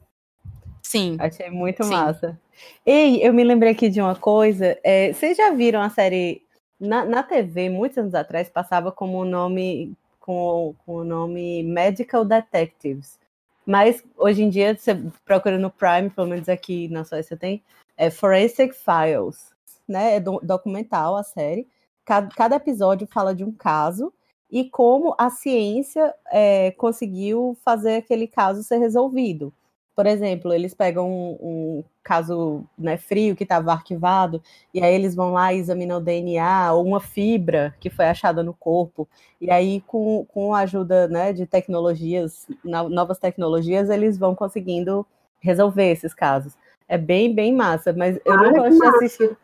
[0.87, 1.17] Sim.
[1.19, 1.91] Achei muito Sim.
[1.91, 2.39] massa.
[2.85, 4.79] Ei, eu me lembrei aqui de uma coisa.
[4.85, 6.43] É, vocês já viram a série
[6.79, 12.25] Na, na TV, muitos anos atrás, passava como o nome com, com o nome Medical
[12.25, 13.19] Detectives.
[13.67, 14.95] Mas hoje em dia, você
[15.25, 17.63] procura no Prime, pelo menos aqui na Suécia tem,
[17.97, 19.53] é Forensic Files,
[19.89, 20.17] né?
[20.17, 21.67] É do, documental a série.
[22.05, 24.13] Cada, cada, episódio fala de um caso
[24.49, 29.53] e como a ciência é, conseguiu fazer aquele caso ser resolvido.
[29.97, 34.43] Por exemplo, eles pegam um, um caso né, frio que estava arquivado,
[34.75, 38.43] e aí eles vão lá e examinam o DNA ou uma fibra que foi achada
[38.43, 39.09] no corpo.
[39.41, 45.07] E aí, com, com a ajuda né, de tecnologias, novas tecnologias, eles vão conseguindo
[45.41, 46.53] resolver esses casos.
[46.87, 49.37] É bem, bem massa, mas eu não gosto de assistir.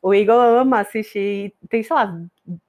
[0.00, 2.18] O Igor ama assistir, tem, sei lá,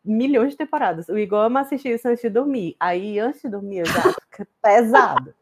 [0.03, 1.07] milhões de temporadas.
[1.07, 2.75] O Igor ama assistir isso antes de dormir.
[2.77, 5.33] Aí, antes de dormir, eu já fica pesado.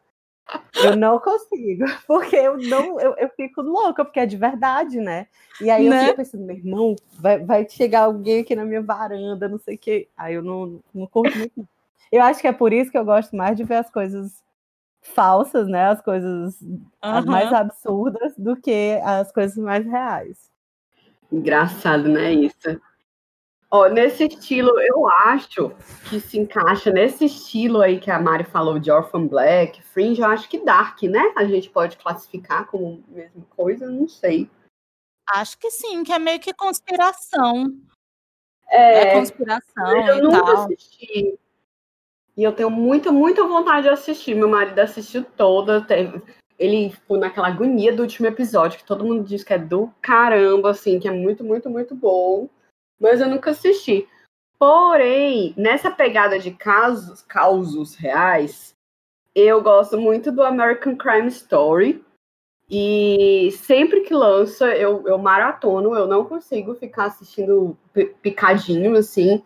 [0.76, 5.28] Eu não consigo, porque eu não, eu, eu fico louca, porque é de verdade, né?
[5.60, 5.98] E aí né?
[5.98, 9.76] eu fico pensando, meu irmão, vai, vai chegar alguém aqui na minha varanda, não sei
[9.76, 10.08] o quê.
[10.16, 11.68] Aí eu não, não curto muito.
[12.12, 14.44] Eu acho que é por isso que eu gosto mais de ver as coisas
[15.02, 15.88] falsas, né?
[15.88, 16.82] As coisas uhum.
[17.02, 20.50] as mais absurdas do que as coisas mais reais.
[21.32, 22.32] Engraçado, né?
[22.32, 22.82] Isso.
[23.70, 25.76] Ó, nesse estilo, eu acho
[26.10, 30.28] que se encaixa nesse estilo aí que a Mari falou de Orphan Black, Fringe, eu
[30.28, 31.34] acho que Dark, né?
[31.36, 34.50] A gente pode classificar como a mesma coisa, não sei.
[35.34, 37.66] Acho que sim, que é meio que conspiração.
[38.70, 40.64] É, é conspiração eu nunca tal.
[40.64, 41.38] assisti.
[42.38, 44.34] E eu tenho muita, muita vontade de assistir.
[44.34, 46.22] Meu marido assistiu toda, teve,
[46.58, 50.70] ele ficou naquela agonia do último episódio, que todo mundo diz que é do caramba,
[50.70, 52.48] assim, que é muito, muito, muito bom
[53.00, 54.08] mas eu nunca assisti.
[54.60, 58.76] Porém, nessa pegada de casos, causos reais,
[59.36, 62.04] eu gosto muito do American Crime Story.
[62.70, 67.78] E sempre que lança, eu, eu maratono, eu não consigo ficar assistindo
[68.22, 69.42] picadinho, assim.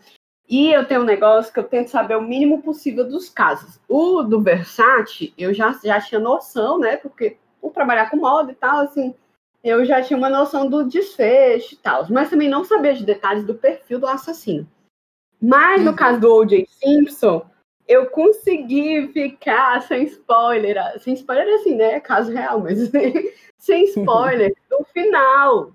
[0.49, 3.79] E eu tenho um negócio que eu tento saber o mínimo possível dos casos.
[3.87, 6.97] O do Versace, eu já, já tinha noção, né?
[6.97, 9.13] Porque por trabalhar com moda e tal, assim,
[9.63, 13.43] eu já tinha uma noção do desfecho e tal, mas também não sabia de detalhes
[13.43, 14.67] do perfil do assassino.
[15.41, 15.95] Mas no uhum.
[15.95, 16.67] caso do O.J.
[16.67, 17.45] Simpson,
[17.87, 21.99] eu consegui ficar sem spoiler, sem spoiler assim, né?
[21.99, 22.79] Caso real, mas
[23.57, 25.73] sem spoiler no final.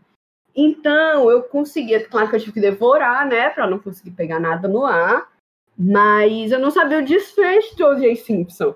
[0.55, 4.66] Então, eu conseguia, claro que eu tive que devorar, né, para não conseguir pegar nada
[4.66, 5.29] no ar,
[5.79, 8.16] mas eu não sabia o desfecho do O.J.
[8.16, 8.75] Simpson.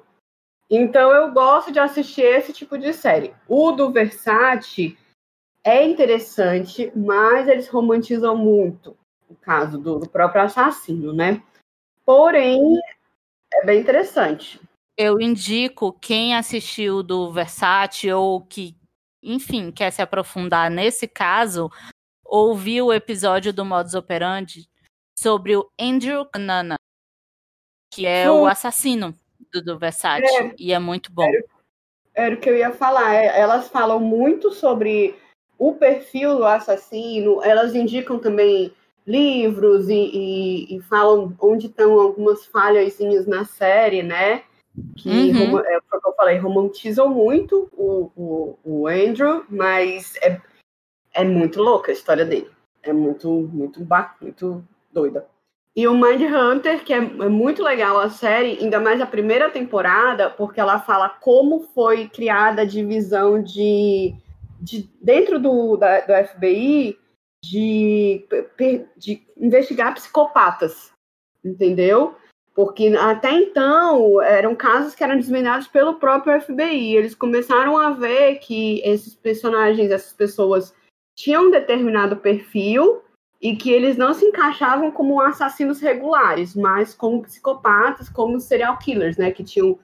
[0.70, 3.34] Então eu gosto de assistir esse tipo de série.
[3.48, 4.96] O do Versace
[5.64, 8.96] é interessante, mas eles romantizam muito
[9.28, 11.42] o caso do, do próprio assassino, né?
[12.06, 12.78] Porém,
[13.52, 14.60] é bem interessante.
[14.96, 18.76] Eu indico quem assistiu do Versace ou que,
[19.22, 21.68] enfim, quer se aprofundar nesse caso,
[22.24, 24.68] ouvir o episódio do Modus Operandi
[25.18, 26.76] sobre o Andrew Nana,
[27.92, 28.30] que é Sim.
[28.30, 29.19] o assassino
[29.52, 31.24] do, do Versace, é, e é muito bom.
[31.24, 31.44] Era,
[32.14, 33.14] era, o que eu ia falar.
[33.14, 35.14] É, elas falam muito sobre
[35.58, 38.72] o perfil do assassino, elas indicam também
[39.06, 44.42] livros e, e, e falam onde estão algumas falhazinhas na série, né?
[44.96, 45.58] Que, uhum.
[45.58, 50.40] é o que eu falei, romantizam muito o, o, o Andrew, mas é,
[51.12, 52.50] é muito louca a história dele.
[52.82, 53.86] É muito, muito,
[54.20, 55.26] muito doida.
[55.76, 59.50] E o Mind Hunter, que é, é, muito legal a série, ainda mais a primeira
[59.50, 64.14] temporada, porque ela fala como foi criada a divisão de,
[64.60, 66.98] de dentro do, da, do FBI
[67.42, 68.26] de,
[68.96, 70.92] de investigar psicopatas,
[71.44, 72.16] entendeu?
[72.54, 76.96] Porque até então eram casos que eram desvendados pelo próprio FBI.
[76.96, 80.74] Eles começaram a ver que esses personagens, essas pessoas,
[81.16, 83.02] tinham um determinado perfil
[83.40, 89.16] e que eles não se encaixavam como assassinos regulares, mas como psicopatas, como serial killers,
[89.16, 89.78] né, que tinham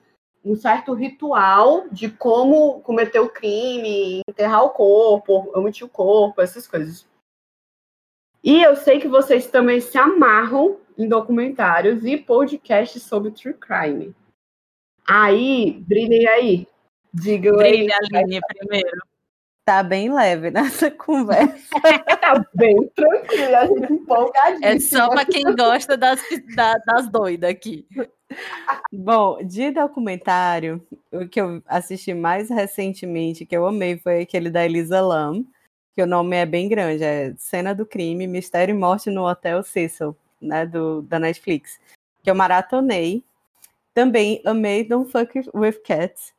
[0.45, 6.67] um certo ritual de como cometer o crime, enterrar o corpo, omitir o corpo, essas
[6.67, 7.07] coisas.
[8.43, 14.15] E eu sei que vocês também se amarram em documentários e podcasts sobre true crime.
[15.05, 16.67] Aí, brilhem aí.
[17.13, 18.23] Digam Brilha aí.
[18.23, 19.01] Brilha primeiro
[19.67, 21.69] tá bem leve nessa conversa.
[22.21, 24.65] tá bem tranquila, a gente empolgadíssima.
[24.65, 26.21] É só para quem gosta das,
[26.55, 27.85] das doidas aqui.
[28.93, 34.63] Bom, de documentário, o que eu assisti mais recentemente, que eu amei, foi aquele da
[34.63, 35.43] Elisa Lam,
[35.93, 39.61] que o nome é bem grande, é Cena do Crime, Mistério e Morte no Hotel
[39.63, 41.77] Cecil, né, do, da Netflix,
[42.23, 43.21] que eu maratonei.
[43.93, 46.33] Também amei Don't Fuck With Cats,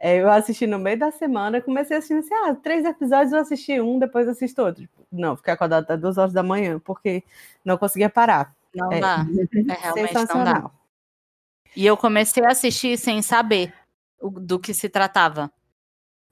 [0.00, 3.80] eu assisti no meio da semana, comecei a assistir assim, ah, três episódios, eu assisti
[3.80, 4.82] um, depois assisto outro.
[4.82, 7.22] Tipo, não, fiquei acordada até duas horas da manhã, porque
[7.64, 8.54] não conseguia parar.
[8.74, 9.00] Não É.
[9.00, 9.26] dá.
[9.70, 10.70] É, realmente não dá.
[11.76, 13.72] E eu comecei a assistir sem saber
[14.22, 15.52] do que se tratava.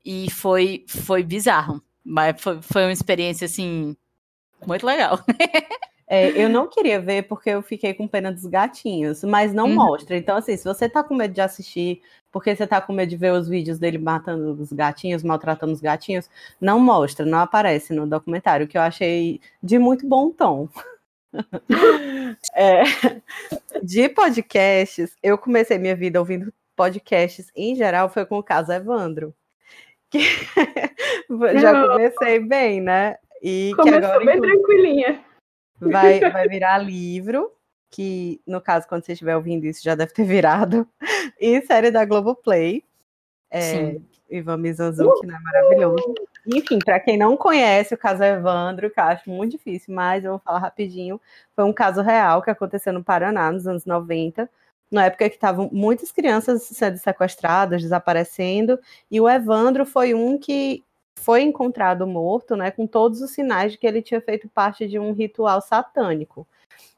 [0.05, 1.83] E foi, foi bizarro.
[2.05, 3.95] Mas foi, foi uma experiência, assim,
[4.67, 5.21] muito legal.
[6.11, 9.75] É, eu não queria ver porque eu fiquei com pena dos gatinhos, mas não Uhum.
[9.75, 10.17] mostra.
[10.17, 12.01] Então, assim, se você tá com medo de assistir,
[12.33, 15.83] porque você tá com medo de ver os vídeos dele matando os gatinhos, maltratando os
[15.83, 20.69] gatinhos, não mostra, não aparece no documentário, que eu achei de muito bom tom.
[22.55, 22.83] É,
[23.83, 29.35] de podcasts, eu comecei minha vida ouvindo podcasts em geral, foi com o caso Evandro.
[30.11, 30.21] Que
[31.61, 33.17] já comecei bem, né?
[33.43, 35.25] E que Começou agora, bem tranquilinha.
[35.81, 37.53] Vai, vai virar livro,
[37.91, 40.87] que no caso, quando você estiver ouvindo isso, já deve ter virado,
[41.41, 42.85] e série da Globoplay.
[43.51, 44.07] É, Sim.
[44.31, 45.39] Ivan Mizanzuki, né?
[45.43, 46.15] Maravilhoso.
[46.47, 50.33] Enfim, para quem não conhece o caso Evandro, que eu acho muito difícil, mas eu
[50.33, 51.21] vou falar rapidinho.
[51.55, 54.49] Foi um caso real que aconteceu no Paraná nos anos 90,
[54.91, 58.79] na época que estavam muitas crianças sendo sequestradas, desaparecendo,
[59.11, 60.85] e o Evandro foi um que
[61.19, 64.99] foi encontrado morto, né, com todos os sinais de que ele tinha feito parte de
[64.99, 66.47] um ritual satânico.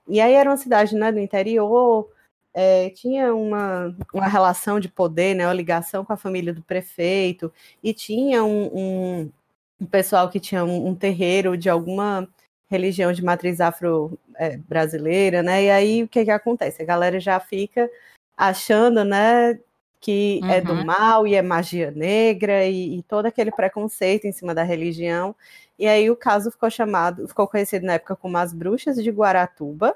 [0.06, 2.08] E aí era uma cidade né, do interior,
[2.52, 7.52] é, tinha uma, uma relação de poder, né, uma ligação com a família do prefeito,
[7.82, 9.32] e tinha um, um,
[9.80, 12.28] um pessoal que tinha um, um terreiro de alguma
[12.68, 16.82] religião de matriz afro-brasileira, né, e aí o que que acontece?
[16.82, 17.90] A galera já fica
[18.36, 19.58] achando, né,
[20.00, 20.84] que é do Uhum.
[20.84, 25.36] mal e é magia negra e, e todo aquele preconceito em cima da religião.
[25.78, 29.94] E aí o caso ficou chamado, ficou conhecido na época como as bruxas de Guaratuba,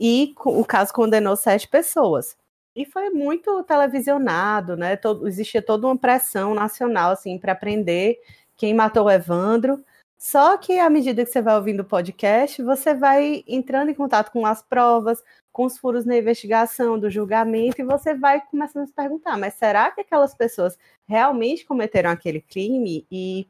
[0.00, 2.36] e o caso condenou sete pessoas.
[2.74, 4.96] E foi muito televisionado, né?
[4.96, 8.16] Todo, existia toda uma pressão nacional assim para prender
[8.56, 9.84] quem matou o Evandro.
[10.18, 14.32] Só que à medida que você vai ouvindo o podcast, você vai entrando em contato
[14.32, 18.86] com as provas, com os furos na investigação, do julgamento, e você vai começando a
[18.86, 20.76] se perguntar: mas será que aquelas pessoas
[21.08, 23.06] realmente cometeram aquele crime?
[23.10, 23.46] E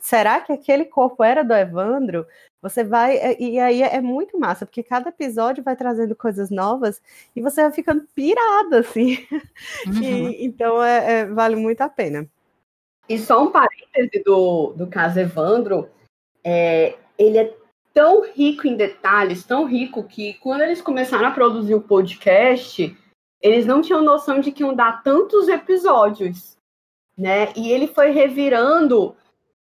[0.00, 2.26] será que aquele corpo era do Evandro?
[2.60, 3.16] Você vai.
[3.18, 7.00] é, E aí é muito massa, porque cada episódio vai trazendo coisas novas
[7.36, 9.18] e você vai ficando pirada, assim.
[9.86, 10.02] Uhum.
[10.02, 12.28] E- então é, é- vale muito a pena.
[13.08, 15.88] E só um parêntese do, do caso Evandro,
[16.44, 17.54] é, ele é
[17.92, 22.96] tão rico em detalhes, tão rico, que quando eles começaram a produzir o podcast,
[23.40, 26.56] eles não tinham noção de que iam dar tantos episódios,
[27.18, 27.52] né?
[27.56, 29.14] E ele foi revirando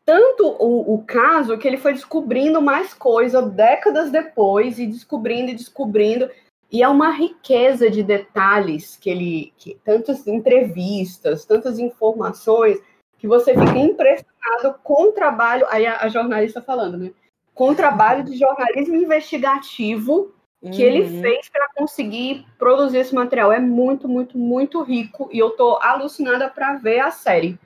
[0.04, 5.54] tanto o, o caso que ele foi descobrindo mais coisa décadas depois e descobrindo e
[5.54, 6.30] descobrindo.
[6.72, 9.52] E é uma riqueza de detalhes que ele.
[9.58, 12.78] Que, tantas entrevistas, tantas informações,
[13.18, 15.66] que você fica impressionado com o trabalho.
[15.70, 17.10] Aí a, a jornalista falando, né?
[17.54, 20.32] Com o trabalho de jornalismo investigativo
[20.72, 21.20] que ele Uhum.
[21.20, 23.52] fez para conseguir produzir esse material.
[23.52, 25.28] É muito, muito, muito rico.
[25.32, 27.58] E eu tô alucinada para ver a série.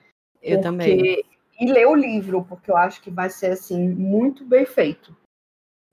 [0.42, 1.24] Eu porque- também.
[1.60, 5.14] E ler o livro, porque eu acho que vai ser assim, muito bem feito.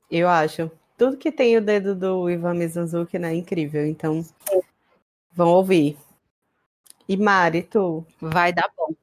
[0.10, 0.72] Eu acho.
[0.98, 3.32] Tudo que tem o dedo do Ivan Mizanzuki, né?
[3.32, 3.86] É incrível.
[3.86, 4.26] Então,
[5.32, 5.96] vão ouvir.
[7.08, 8.04] E Mari, tu?
[8.20, 8.94] Vai dar bom.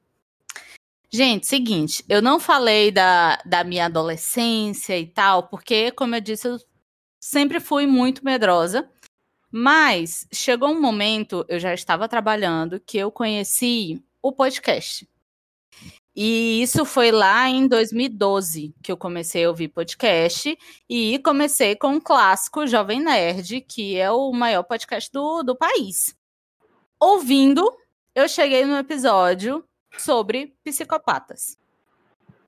[1.17, 6.47] Gente, seguinte, eu não falei da, da minha adolescência e tal, porque, como eu disse,
[6.47, 6.59] eu
[7.19, 8.87] sempre fui muito medrosa.
[9.51, 15.09] Mas chegou um momento, eu já estava trabalhando, que eu conheci o podcast.
[16.15, 20.55] E isso foi lá em 2012 que eu comecei a ouvir podcast.
[20.87, 26.15] E comecei com um clássico Jovem Nerd, que é o maior podcast do, do país.
[26.99, 27.75] Ouvindo,
[28.13, 29.67] eu cheguei no episódio
[30.01, 31.57] sobre psicopatas.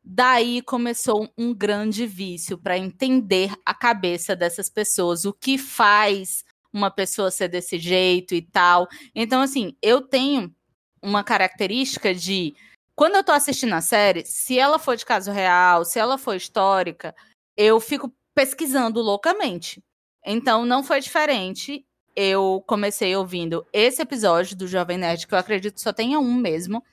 [0.04, 6.90] Daí começou um grande vício para entender a cabeça dessas pessoas, o que faz uma
[6.90, 8.88] pessoa ser desse jeito e tal.
[9.14, 10.54] Então, assim, eu tenho
[11.02, 12.56] uma característica de
[12.96, 16.36] quando eu tô assistindo a série, se ela for de caso real, se ela for
[16.36, 17.16] histórica,
[17.56, 19.82] eu fico pesquisando loucamente.
[20.26, 21.86] Então, não foi diferente.
[22.16, 26.84] Eu comecei ouvindo esse episódio do Jovem Nerd, que eu acredito só tenha um mesmo.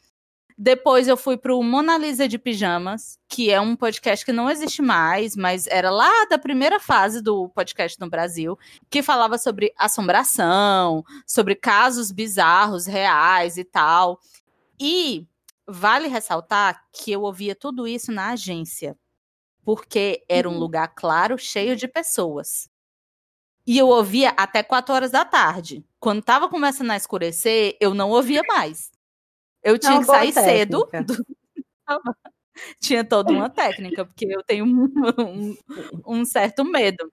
[0.59, 4.81] Depois eu fui pro Mona Lisa de Pijamas, que é um podcast que não existe
[4.81, 11.05] mais, mas era lá da primeira fase do podcast no Brasil, que falava sobre assombração,
[11.27, 14.19] sobre casos bizarros, reais e tal.
[14.81, 15.27] E
[15.69, 18.97] vale ressaltar que eu ouvia tudo isso na agência,
[19.63, 22.67] porque era um lugar claro, cheio de pessoas.
[23.67, 25.85] E eu ouvia até 4 horas da tarde.
[26.01, 28.96] Quando tava começando a escurecer, eu não ouvia mais.
[29.67, 30.87] Eu tinha que sair cedo.
[30.87, 31.15] técnica.
[31.15, 31.27] do-
[32.81, 35.57] tinha toda uma técnica, porque eu tenho um, um,
[36.07, 37.11] um certo medo.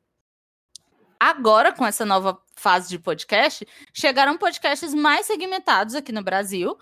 [1.19, 6.77] Agora, com essa nova fase de podcast, chegaram podcasts mais segmentados aqui no Brasil,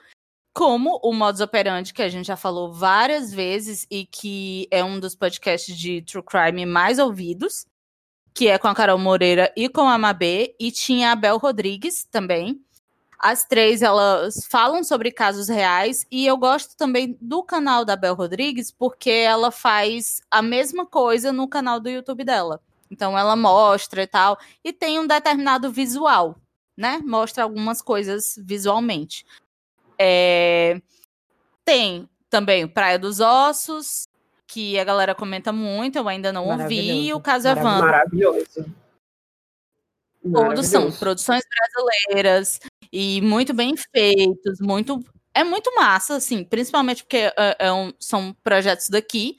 [0.53, 4.99] como o Modus Operandi, que a gente já falou várias vezes e que é um
[4.99, 7.65] dos podcasts de true crime mais ouvidos,
[8.33, 12.03] que é com a Carol Moreira e com a Mabê, e tinha a Bel Rodrigues
[12.05, 12.61] também.
[13.23, 18.15] As três, elas falam sobre casos reais, e eu gosto também do canal da Bel
[18.15, 22.59] Rodrigues, porque ela faz a mesma coisa no canal do YouTube dela.
[22.89, 26.35] Então ela mostra e tal, e tem um determinado visual,
[26.75, 26.99] né?
[27.05, 29.23] Mostra algumas coisas visualmente.
[29.99, 30.81] É...
[31.63, 34.07] Tem também Praia dos Ossos,
[34.47, 37.85] que a galera comenta muito, eu ainda não ouvi, e o caso é Evandro.
[37.85, 38.65] Maravilhoso.
[40.33, 42.59] Todos são produções brasileiras
[42.91, 44.99] e muito bem feitos, muito
[45.33, 49.35] é muito massa, assim, principalmente porque é, é um, são projetos daqui.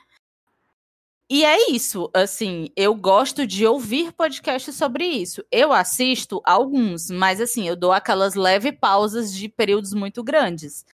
[1.29, 5.43] E é isso, assim, eu gosto de ouvir podcasts sobre isso.
[5.51, 10.85] Eu assisto alguns, mas assim, eu dou aquelas leve pausas de períodos muito grandes.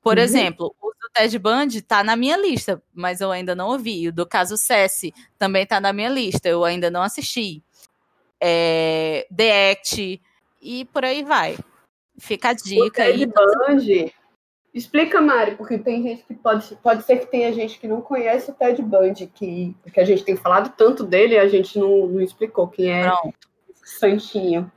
[0.00, 0.22] Por uhum.
[0.22, 4.08] exemplo, o do Ted Bundy tá na minha lista, mas eu ainda não ouvi.
[4.08, 7.62] O do caso Cessi também tá na minha lista, eu ainda não assisti.
[8.40, 10.22] É, The Act
[10.62, 11.58] e por aí vai.
[12.18, 13.26] Fica a dica aí.
[13.26, 14.12] Bundy,
[14.74, 18.50] explica, Mari, porque tem gente que pode, pode ser que tenha gente que não conhece
[18.50, 22.06] o Ted Bundy, que, porque a gente tem falado tanto dele e a gente não,
[22.06, 23.48] não explicou quem é Pronto.
[23.84, 24.70] Santinho.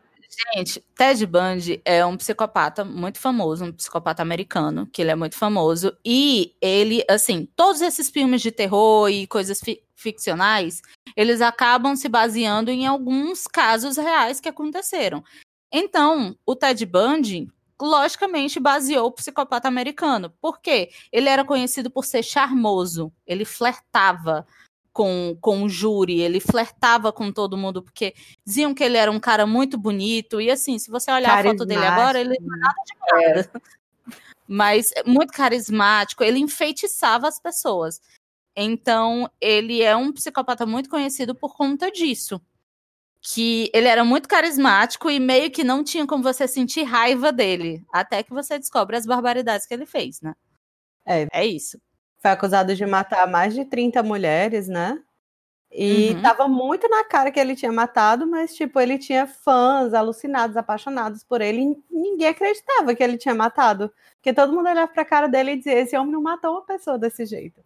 [0.55, 5.35] Gente, Ted Bundy é um psicopata muito famoso, um psicopata americano, que ele é muito
[5.35, 5.95] famoso.
[6.05, 10.81] E ele, assim, todos esses filmes de terror e coisas fi ficcionais,
[11.15, 15.23] eles acabam se baseando em alguns casos reais que aconteceram.
[15.71, 17.47] Então, o Ted Bundy,
[17.79, 20.33] logicamente, baseou o psicopata americano.
[20.41, 20.91] Por quê?
[21.11, 24.45] Ele era conhecido por ser charmoso, ele flertava
[24.93, 28.13] com, com o júri, ele flertava com todo mundo, porque
[28.45, 31.65] diziam que ele era um cara muito bonito, e assim, se você olhar a foto
[31.65, 32.93] dele agora, ele não é nada de
[33.25, 33.51] nada.
[33.67, 33.81] É.
[34.47, 38.01] Mas muito carismático, ele enfeitiçava as pessoas.
[38.55, 42.41] Então, ele é um psicopata muito conhecido por conta disso.
[43.21, 47.85] Que ele era muito carismático e meio que não tinha como você sentir raiva dele.
[47.93, 50.33] Até que você descobre as barbaridades que ele fez, né?
[51.05, 51.79] É, é isso
[52.21, 54.99] foi acusado de matar mais de 30 mulheres, né?
[55.71, 56.21] E uhum.
[56.21, 61.23] tava muito na cara que ele tinha matado, mas, tipo, ele tinha fãs alucinados, apaixonados
[61.23, 63.91] por ele, e ninguém acreditava que ele tinha matado.
[64.15, 66.99] Porque todo mundo olhava pra cara dele e dizia: esse homem não matou uma pessoa
[66.99, 67.61] desse jeito.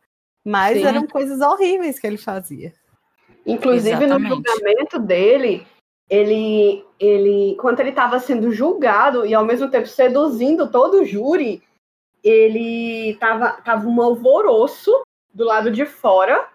[0.45, 0.85] Mas Sim.
[0.85, 2.73] eram coisas horríveis que ele fazia.
[3.45, 4.29] Inclusive, Exatamente.
[4.29, 5.65] no julgamento dele,
[6.09, 11.61] ele, ele, enquanto ele estava sendo julgado e ao mesmo tempo seduzindo todo o júri,
[12.23, 14.91] ele tava, tava um alvoroço
[15.33, 16.47] do lado de fora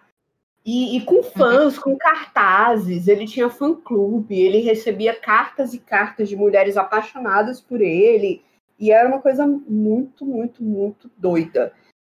[0.65, 3.09] e, e, com fãs, com cartazes.
[3.09, 8.43] Ele tinha fã-clube, ele recebia cartas e cartas de mulheres apaixonadas por ele.
[8.79, 11.73] E era uma coisa muito, muito, muito doida.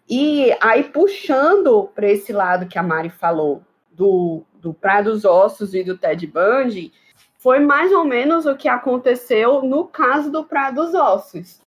[0.09, 3.61] E aí, puxando para esse lado que a Mari falou,
[4.01, 6.91] do, do Praia dos Ossos e do Ted Bundy,
[7.37, 11.61] foi mais ou menos o que aconteceu no caso do Praia dos Ossos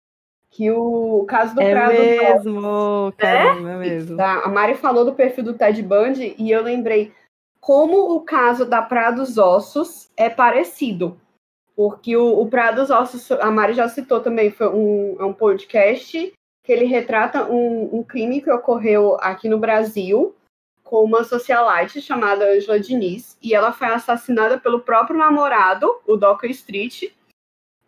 [0.53, 4.21] que o caso do é Prado mesmo, caramba, é, é mesmo.
[4.21, 7.11] A Mari falou do perfil do Ted Bundy e eu lembrei
[7.59, 11.19] como o caso da Praia dos Ossos é parecido.
[11.75, 15.33] Porque o, o Praia dos Ossos, a Mari já citou também, foi um, é um
[15.33, 20.35] podcast que ele retrata um, um crime que ocorreu aqui no Brasil
[20.93, 26.51] com uma socialite chamada Angela Diniz, e ela foi assassinada pelo próprio namorado, o Docker
[26.51, 27.05] Street,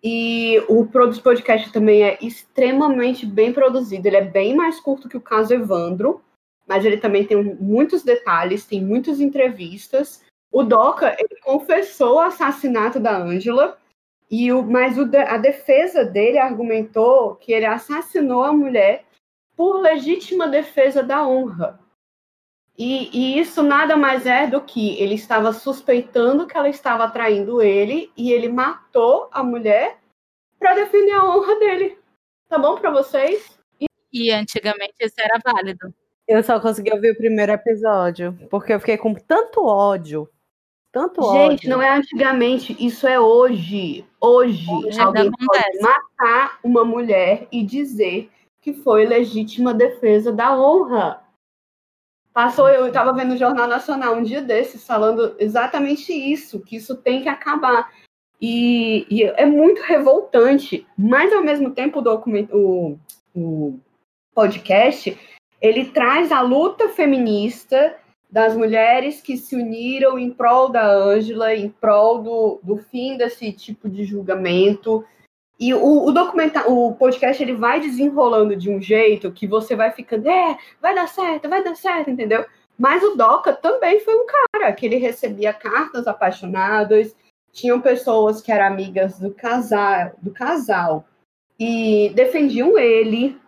[0.03, 4.09] e o Podcast também é extremamente bem produzido.
[4.09, 6.23] Ele é bem mais curto que o caso Evandro,
[6.67, 10.25] mas ele também tem muitos detalhes, tem muitas entrevistas.
[10.51, 13.77] O Doca ele confessou o assassinato da Ângela,
[14.31, 19.05] e o, mas o, a defesa dele argumentou que ele assassinou a mulher
[19.55, 21.84] por legítima defesa da honra.
[22.77, 27.63] E, e, isso nada mais é do que ele estava suspeitando que ela estava traindo
[27.63, 29.99] ele e ele matou a mulher
[30.59, 31.97] para defender a honra dele.
[32.49, 33.57] Tá bom para vocês?
[33.81, 33.87] E...
[34.13, 35.95] e antigamente isso era válido.
[36.27, 40.29] Eu só consegui ouvir o primeiro episódio, porque eu fiquei com tanto ódio.
[40.91, 41.71] Tanto Gente, ódio.
[41.71, 44.05] não é antigamente, isso é hoje.
[44.21, 51.24] Hoje, hoje alguém pode matar uma mulher e dizer que foi legítima defesa da honra.
[52.35, 56.97] Passou, eu estava vendo o Jornal Nacional um dia desses falando exatamente isso, que isso
[56.97, 57.93] tem que acabar.
[58.41, 62.99] E, e é muito revoltante, mas ao mesmo tempo o, documento, o,
[63.33, 63.79] o
[64.35, 65.17] podcast
[65.63, 67.97] ele traz a luta feminista
[68.29, 73.53] das mulheres que se uniram em prol da Ângela, em prol do, do fim desse
[73.53, 75.05] tipo de julgamento.
[75.59, 79.93] E o, o documentário, o podcast, ele vai desenrolando de um jeito que você vai
[79.93, 82.45] ficando, é, vai dar certo, vai dar certo, entendeu?
[82.79, 87.15] Mas o Doca também foi um cara que ele recebia cartas apaixonadas,
[87.53, 91.05] tinham pessoas que eram amigas do casal, do casal
[91.59, 93.39] e defendiam ele.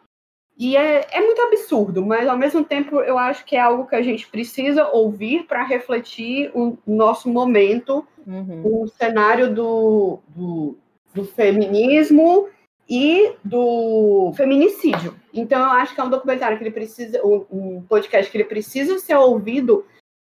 [0.57, 3.97] E é, é muito absurdo, mas ao mesmo tempo eu acho que é algo que
[3.97, 8.63] a gente precisa ouvir para refletir o nosso momento, uhum.
[8.65, 10.79] o cenário do, do,
[11.17, 12.49] do feminismo
[12.89, 15.19] e do feminicídio.
[15.33, 18.99] Então eu acho que é um documentário que ele precisa, um, podcast que ele precisa
[18.99, 19.87] ser ouvido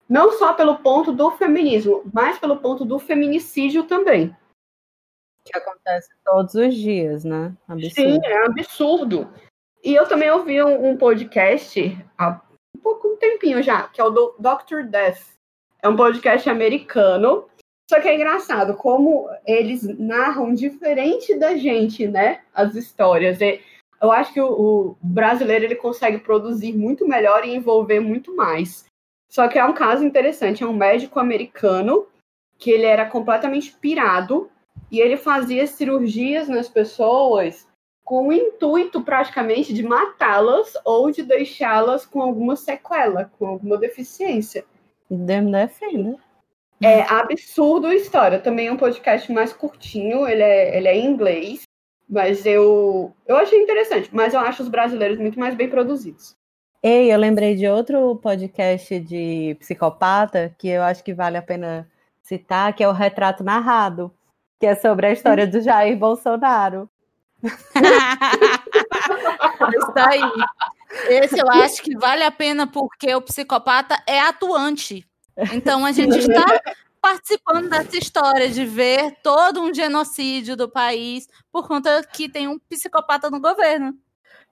[0.07, 4.35] não só pelo ponto do feminismo, mas pelo ponto do feminicídio também.
[5.43, 7.51] Que acontece todos os dias, né?
[7.67, 7.93] Absurdo.
[7.95, 9.33] Sim, é absurdo.
[9.83, 12.41] E eu também ouvi um, um podcast há
[12.75, 14.83] um pouco um tempinho já, que é o do Dr.
[14.87, 15.35] Death.
[15.81, 17.47] É um podcast americano.
[17.89, 22.41] Só que é engraçado como eles narram diferente da gente, né?
[22.53, 23.39] As histórias.
[23.41, 23.61] E
[24.01, 28.85] eu acho que o, brasileiro ele consegue produzir muito melhor e envolver muito mais.
[29.29, 32.07] Só que é um caso interessante, é um médico americano
[32.57, 34.49] que ele era completamente pirado
[34.91, 37.67] e ele fazia cirurgias nas pessoas
[38.03, 44.63] com o intuito praticamente de matá-las ou de deixá-las com alguma sequela, com alguma deficiência.
[45.09, 46.24] Deus defenda.
[46.81, 48.39] É absurdo a história.
[48.39, 51.63] Também é um podcast mais curtinho, ele é, ele é em inglês,
[52.09, 56.35] mas eu, eu achei interessante, mas eu acho os brasileiros muito mais bem produzidos.
[56.83, 61.89] Ei, eu lembrei de outro podcast de psicopata que eu acho que vale a pena
[62.21, 64.13] citar, que é o Retrato Narrado,
[64.59, 66.89] que é sobre a história do Jair Bolsonaro.
[69.75, 70.31] Isso aí.
[71.09, 75.05] Esse eu acho que vale a pena porque o psicopata é atuante.
[75.53, 76.45] Então a gente está
[77.01, 82.57] participando dessa história de ver todo um genocídio do país por conta que tem um
[82.57, 83.93] psicopata no governo.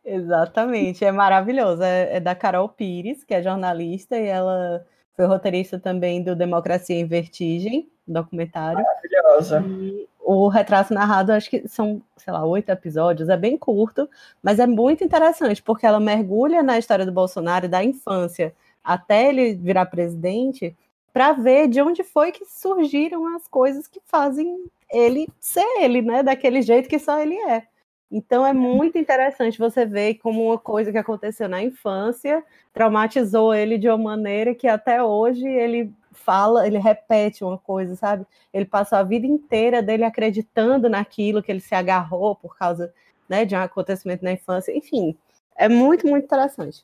[0.06, 1.82] Exatamente, é maravilhoso.
[1.82, 6.96] É, é, da Carol Pires, que é jornalista, e ela foi roteirista também do Democracia
[6.96, 8.84] em Vertigem, documentário.
[8.84, 9.64] Maravilhosa.
[9.66, 14.10] E o retrato narrado, acho que são, sei lá, oito episódios, é bem curto,
[14.42, 18.54] mas é muito interessante, porque ela mergulha na história do Bolsonaro da infância
[18.84, 20.76] até ele virar presidente,
[21.12, 26.24] para ver de onde foi que surgiram as coisas que fazem ele ser ele, né?
[26.24, 27.68] Daquele jeito que só ele é.
[28.12, 33.78] Então é muito interessante você ver como uma coisa que aconteceu na infância traumatizou ele
[33.78, 38.26] de uma maneira que até hoje ele fala, ele repete uma coisa, sabe?
[38.54, 42.94] Ele passou a vida inteira dele acreditando naquilo que ele se agarrou por causa
[43.28, 44.76] né, de um acontecimento na infância.
[44.76, 45.18] Enfim,
[45.56, 46.84] é muito, muito interessante.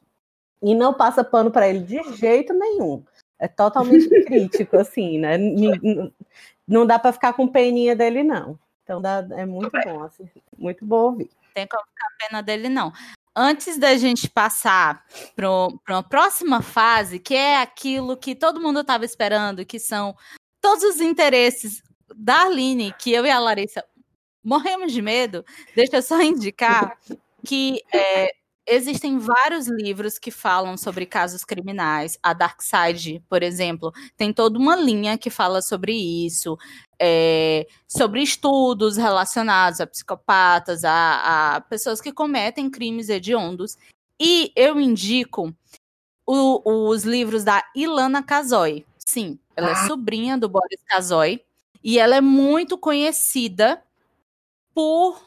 [0.62, 3.03] E não passa pano para ele de jeito nenhum.
[3.39, 5.38] É totalmente crítico, assim, né?
[6.68, 8.60] Não dá para ficar com peninha dele, não.
[8.84, 11.30] Então dá, é muito bom, assim, muito bom ouvir.
[11.53, 12.91] Tem como ficar pena dele, não.
[13.36, 15.05] Antes da gente passar
[15.36, 15.49] para
[15.89, 20.16] uma próxima fase, que é aquilo que todo mundo estava esperando, que são
[20.60, 21.82] todos os interesses
[22.16, 23.84] da Aline, que eu e a Larissa
[24.43, 25.45] morremos de medo,
[25.76, 26.97] deixa eu só indicar
[27.45, 28.34] que é,
[28.72, 32.20] Existem vários livros que falam sobre casos criminais.
[32.22, 36.55] A Dark Side, por exemplo, tem toda uma linha que fala sobre isso,
[36.99, 43.76] é, sobre estudos relacionados a psicopatas, a, a, pessoas que cometem crimes hediondos.
[44.20, 45.51] E eu indico
[46.24, 48.86] o, os livros da Ilana Kazoy.
[48.99, 49.88] Sim, ela é ah.
[49.88, 51.43] sobrinha do Boris Kazoy
[51.84, 53.84] e ela é muito conhecida
[54.76, 55.20] por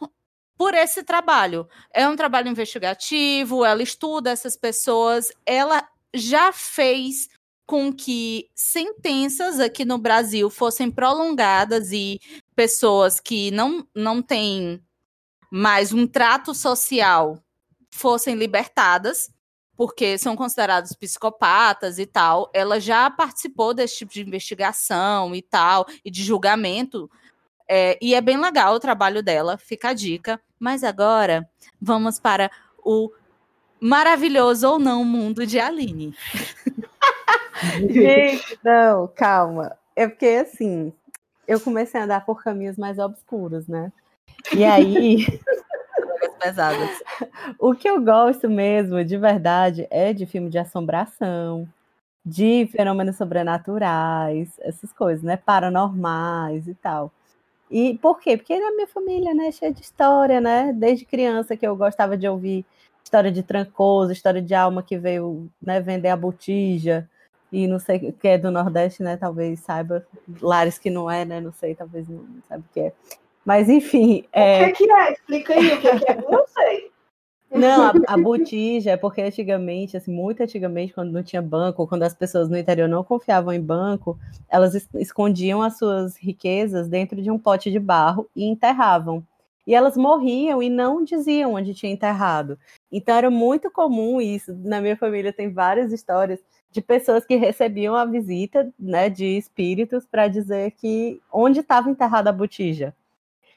[0.63, 1.69] por esse trabalho.
[1.93, 5.85] É um trabalho investigativo, ela estuda essas pessoas, ela
[6.15, 7.29] já fez
[7.67, 12.21] com que sentenças aqui no Brasil fossem prolongadas e
[12.55, 14.81] pessoas que não, não têm
[15.51, 17.43] mais um trato social
[17.91, 19.33] fossem libertadas,
[19.77, 22.49] porque são considerados psicopatas e tal.
[22.55, 27.11] Ela já participou desse tipo de investigação e tal, e de julgamento.
[27.69, 30.41] É, e é bem legal o trabalho dela, fica a dica.
[30.63, 31.45] Mas agora
[31.81, 32.49] vamos para
[32.85, 33.11] o
[33.81, 36.15] maravilhoso ou não mundo de Aline.
[37.91, 39.77] Gente, não, calma.
[39.97, 40.93] É porque assim,
[41.49, 43.91] eu comecei a andar por caminhos mais obscuros, né?
[44.57, 45.27] E aí.
[46.39, 47.03] pesadas.
[47.59, 51.69] O que eu gosto mesmo, de verdade, é de filme de assombração,
[52.25, 55.37] de fenômenos sobrenaturais, essas coisas, né?
[55.37, 57.13] Paranormais e tal.
[57.73, 58.37] E por quê?
[58.37, 60.75] Porque na minha família, né, cheia de história, né?
[60.75, 62.67] Desde criança que eu gostava de ouvir
[63.03, 67.09] história de Trancoso, história de alma que veio né, vender a botija,
[67.51, 69.17] e não sei o que é do Nordeste, né?
[69.17, 70.07] Talvez saiba.
[70.41, 71.41] Lares que não é, né?
[71.41, 72.93] Não sei, talvez não sabe o que é.
[73.45, 74.25] Mas enfim.
[74.33, 74.65] É...
[74.65, 75.13] O que, que é?
[75.13, 76.17] Explica aí o que, que é.
[76.31, 76.92] Não sei.
[77.55, 82.03] Não, a, a botija é porque antigamente, assim, muito antigamente, quando não tinha banco, quando
[82.03, 87.31] as pessoas no interior não confiavam em banco, elas escondiam as suas riquezas dentro de
[87.31, 89.23] um pote de barro e enterravam.
[89.67, 92.59] E elas morriam e não diziam onde tinha enterrado.
[92.91, 94.53] Então era muito comum isso.
[94.65, 96.41] Na minha família tem várias histórias
[96.71, 102.31] de pessoas que recebiam a visita né, de espíritos para dizer que onde estava enterrada
[102.31, 102.95] a botija.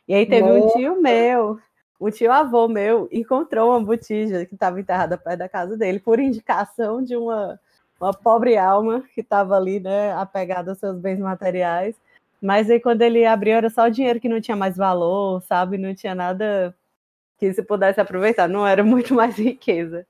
[0.07, 0.77] E aí teve Nossa.
[0.77, 1.59] um tio meu,
[2.05, 6.19] um tio avô meu, encontrou uma botija que estava enterrada perto da casa dele, por
[6.19, 7.59] indicação de uma,
[7.99, 11.95] uma pobre alma que estava ali, né, apegada aos seus bens materiais.
[12.39, 15.79] Mas aí quando ele abriu, era só o dinheiro que não tinha mais valor, sabe?
[15.79, 16.75] Não tinha nada
[17.39, 20.05] que se pudesse aproveitar, não era muito mais riqueza.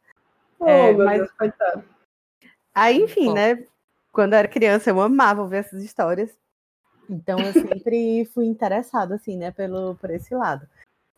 [0.59, 1.17] Oh, é, mas...
[1.19, 1.83] Deus, coitado.
[2.73, 3.33] Aí, enfim, Bom.
[3.35, 3.63] né?
[4.11, 6.37] Quando eu era criança, eu amava ouvir essas histórias.
[7.09, 10.67] Então, eu sempre fui interessada, assim, né, pelo, por esse lado.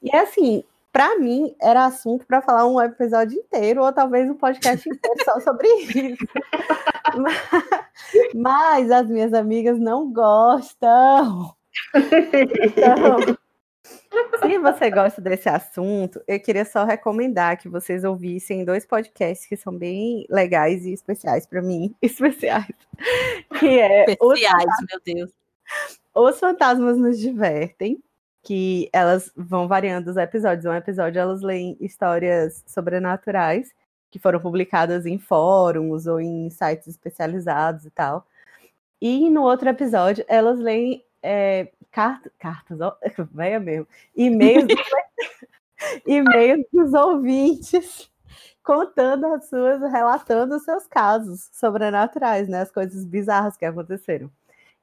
[0.01, 4.87] E, assim, para mim, era assunto para falar um episódio inteiro, ou talvez um podcast
[4.89, 6.27] inteiro só sobre isso.
[7.17, 11.55] mas, mas as minhas amigas não gostam.
[11.95, 13.37] Então,
[14.41, 19.55] se você gosta desse assunto, eu queria só recomendar que vocês ouvissem dois podcasts que
[19.55, 21.93] são bem legais e especiais para mim.
[22.01, 22.73] Especiais.
[23.59, 25.31] Que é especiais, meu Deus.
[26.15, 28.01] Os Fantasmas Nos Divertem,
[28.43, 30.65] que elas vão variando os episódios.
[30.65, 33.73] Um episódio elas leem histórias sobrenaturais
[34.09, 38.25] que foram publicadas em fóruns ou em sites especializados e tal.
[39.01, 42.97] E no outro episódio, elas leem é, cartas, cartas, ó,
[43.33, 44.65] venha mesmo, e-mails,
[46.05, 48.09] e-mails dos ouvintes
[48.63, 54.29] contando as suas, relatando os seus casos sobrenaturais, né, as coisas bizarras que aconteceram.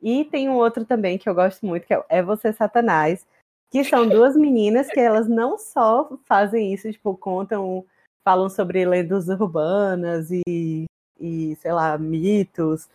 [0.01, 3.27] E tem um outro também que eu gosto muito, que é, é Você Satanás,
[3.75, 7.85] que são duas meninas que elas não só fazem isso, tipo, contam,
[8.25, 10.85] falam sobre lendas urbanas e,
[11.19, 12.89] e sei lá, mitos,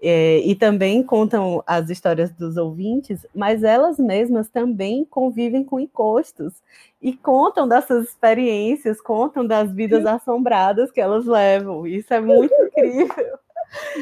[0.00, 6.62] é, e também contam as histórias dos ouvintes, mas elas mesmas também convivem com encostos
[7.02, 11.88] e contam dessas experiências, contam das vidas assombradas que elas levam.
[11.88, 13.36] Isso é muito incrível.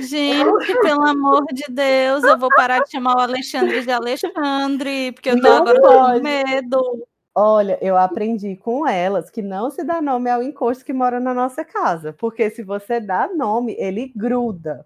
[0.00, 5.30] Gente, pelo amor de Deus, eu vou parar de chamar o Alexandre de Alexandre, porque
[5.30, 7.06] eu tô não agora com medo.
[7.34, 11.32] Olha, eu aprendi com elas que não se dá nome ao encosto que mora na
[11.32, 14.84] nossa casa, porque se você dá nome, ele gruda.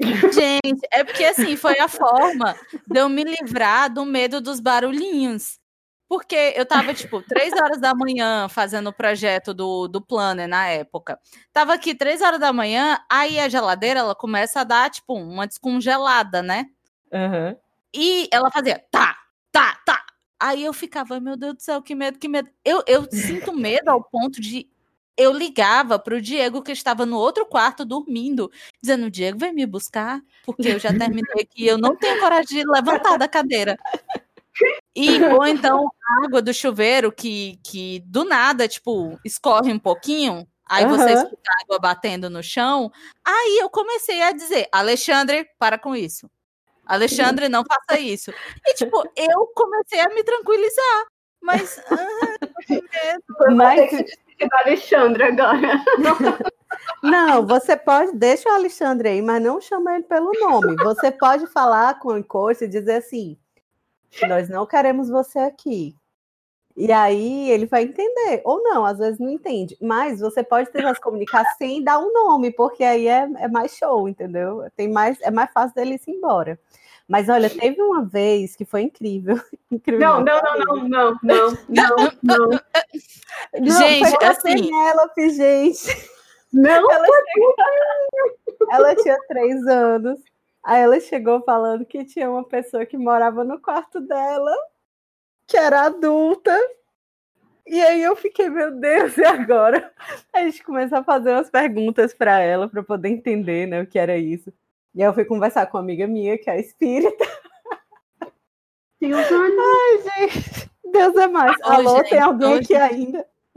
[0.00, 5.59] Gente, é porque assim, foi a forma de eu me livrar do medo dos barulhinhos.
[6.10, 10.66] Porque eu tava, tipo, três horas da manhã fazendo o projeto do, do Planner na
[10.66, 11.20] época.
[11.52, 15.46] Tava aqui três horas da manhã, aí a geladeira, ela começa a dar, tipo, uma
[15.46, 16.66] descongelada, né?
[17.12, 17.56] Uhum.
[17.94, 19.16] E ela fazia tá,
[19.52, 20.04] tá, tá.
[20.40, 22.50] Aí eu ficava, meu Deus do céu, que medo, que medo.
[22.64, 24.68] Eu, eu sinto medo ao ponto de
[25.16, 28.50] eu ligava para o Diego que estava no outro quarto dormindo,
[28.82, 32.68] dizendo: Diego, vem me buscar, porque eu já terminei aqui, eu não tenho coragem de
[32.68, 33.78] levantar da cadeira.
[34.94, 40.46] E, ou então a água do chuveiro que, que do nada, tipo, escorre um pouquinho,
[40.68, 40.96] aí uhum.
[40.96, 42.90] você escuta a água batendo no chão.
[43.24, 46.30] Aí eu comecei a dizer: Alexandre, para com isso.
[46.84, 48.32] Alexandre, não faça isso.
[48.66, 51.06] E, tipo, eu comecei a me tranquilizar.
[51.40, 51.80] Mas.
[51.88, 53.90] Ah, mas
[54.64, 55.82] Alexandre agora.
[57.02, 60.76] Não, você pode, deixa o Alexandre aí, mas não chama ele pelo nome.
[60.84, 63.36] Você pode falar com o encosto e dizer assim:
[64.28, 65.94] nós não queremos você aqui.
[66.76, 69.76] E aí ele vai entender, ou não, às vezes não entende.
[69.80, 73.76] Mas você pode tentar se comunicar sem dar um nome, porque aí é, é mais
[73.76, 74.64] show, entendeu?
[74.76, 76.58] Tem mais, é mais fácil dele ir embora.
[77.10, 79.40] Mas olha, teve uma vez que foi incrível.
[79.70, 82.60] incrível não, não, não, não, não, não, não, não.
[83.58, 84.70] não gente, foi assim.
[84.70, 86.10] Penélope, gente.
[86.52, 87.54] Não, ela, chegou,
[88.70, 90.20] ela tinha três anos.
[90.62, 94.54] Aí ela chegou falando que tinha uma pessoa que morava no quarto dela,
[95.46, 96.56] que era adulta.
[97.66, 99.92] E aí eu fiquei, meu Deus, e agora?
[100.32, 103.98] A gente começou a fazer umas perguntas para ela para poder entender, né, o que
[103.98, 104.52] era isso.
[104.94, 107.24] E aí eu fui conversar com uma amiga minha, que é espírita.
[109.00, 110.70] Deus Ai, gente.
[110.84, 111.56] Deus é mais.
[111.60, 113.26] Ô, Alô, gente, tem alguém aqui ainda?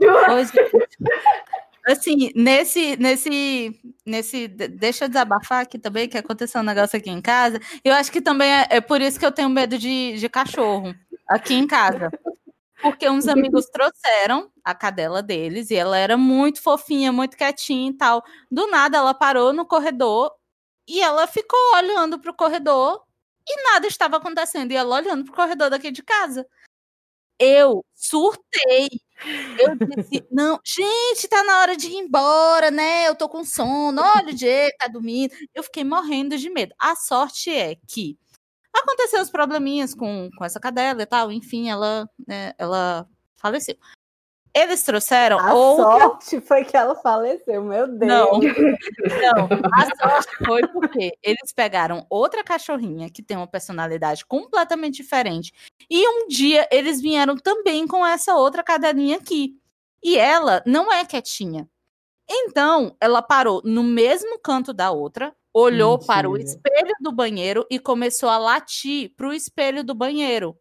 [1.86, 7.20] assim, nesse, nesse, nesse, deixa eu desabafar aqui também, que aconteceu um negócio aqui em
[7.20, 7.60] casa.
[7.84, 10.94] Eu acho que também é, é por isso que eu tenho medo de, de cachorro
[11.28, 12.10] aqui em casa.
[12.82, 17.94] porque uns amigos trouxeram a cadela deles e ela era muito fofinha, muito quietinha e
[17.96, 18.22] tal.
[18.50, 20.30] Do nada ela parou no corredor
[20.88, 23.02] e ela ficou olhando pro corredor
[23.48, 24.72] e nada estava acontecendo.
[24.72, 26.46] E ela olhando pro corredor daqui de casa.
[27.38, 28.88] Eu surtei.
[29.58, 33.08] Eu disse, não, gente, tá na hora de ir embora, né?
[33.08, 35.34] Eu tô com sono, olha o Diego, tá dormindo.
[35.54, 36.74] Eu fiquei morrendo de medo.
[36.78, 38.18] A sorte é que
[38.72, 43.06] aconteceu os probleminhas com, com essa cadela e tal, enfim, ela, né, ela
[43.36, 43.76] faleceu.
[44.54, 45.84] Eles trouxeram a outra...
[45.84, 48.08] sorte foi que ela faleceu, meu Deus.
[48.08, 55.02] Não, não, a sorte foi porque eles pegaram outra cachorrinha que tem uma personalidade completamente
[55.02, 55.52] diferente.
[55.90, 59.58] E um dia eles vieram também com essa outra cadelinha aqui.
[60.00, 61.68] E ela não é quietinha.
[62.30, 66.06] Então, ela parou no mesmo canto da outra, olhou Mentira.
[66.06, 70.56] para o espelho do banheiro e começou a latir para o espelho do banheiro.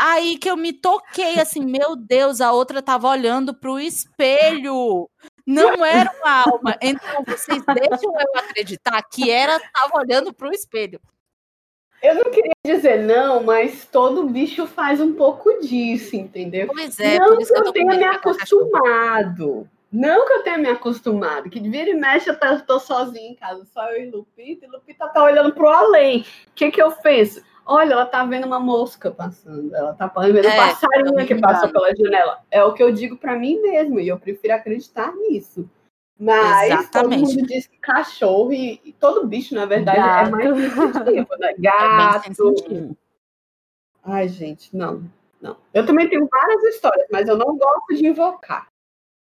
[0.00, 5.10] Aí que eu me toquei assim, meu Deus, a outra tava olhando pro espelho.
[5.44, 6.76] Não era uma alma.
[6.80, 11.00] Então vocês deixam eu acreditar que era tava olhando pro espelho.
[12.00, 16.68] Eu não queria dizer não, mas todo bicho faz um pouco disso, entendeu?
[16.68, 19.68] Pois é, não que eu, eu tenha me acostumado.
[19.90, 23.34] Não que eu tenha me acostumado, que de vira e mexe eu tô, sozinha em
[23.34, 26.20] casa, só eu e Lupita, e Lupita tá olhando pro além.
[26.20, 27.42] O que que eu fiz?
[27.70, 31.70] Olha, ela tá vendo uma mosca passando, ela tá vendo um é, passarinho que passou
[31.70, 32.42] pela janela.
[32.50, 35.68] É o que eu digo para mim mesmo, e eu prefiro acreditar nisso.
[36.18, 37.20] Mas Exatamente.
[37.20, 40.28] todo mundo diz que cachorro e, e todo bicho, na verdade, Gato.
[40.28, 41.52] é mais sensitivo, né?
[41.52, 42.54] É Gato.
[42.72, 42.88] É
[44.02, 45.04] Ai, gente, não,
[45.38, 45.58] não.
[45.74, 48.68] Eu também tenho várias histórias, mas eu não gosto de invocar.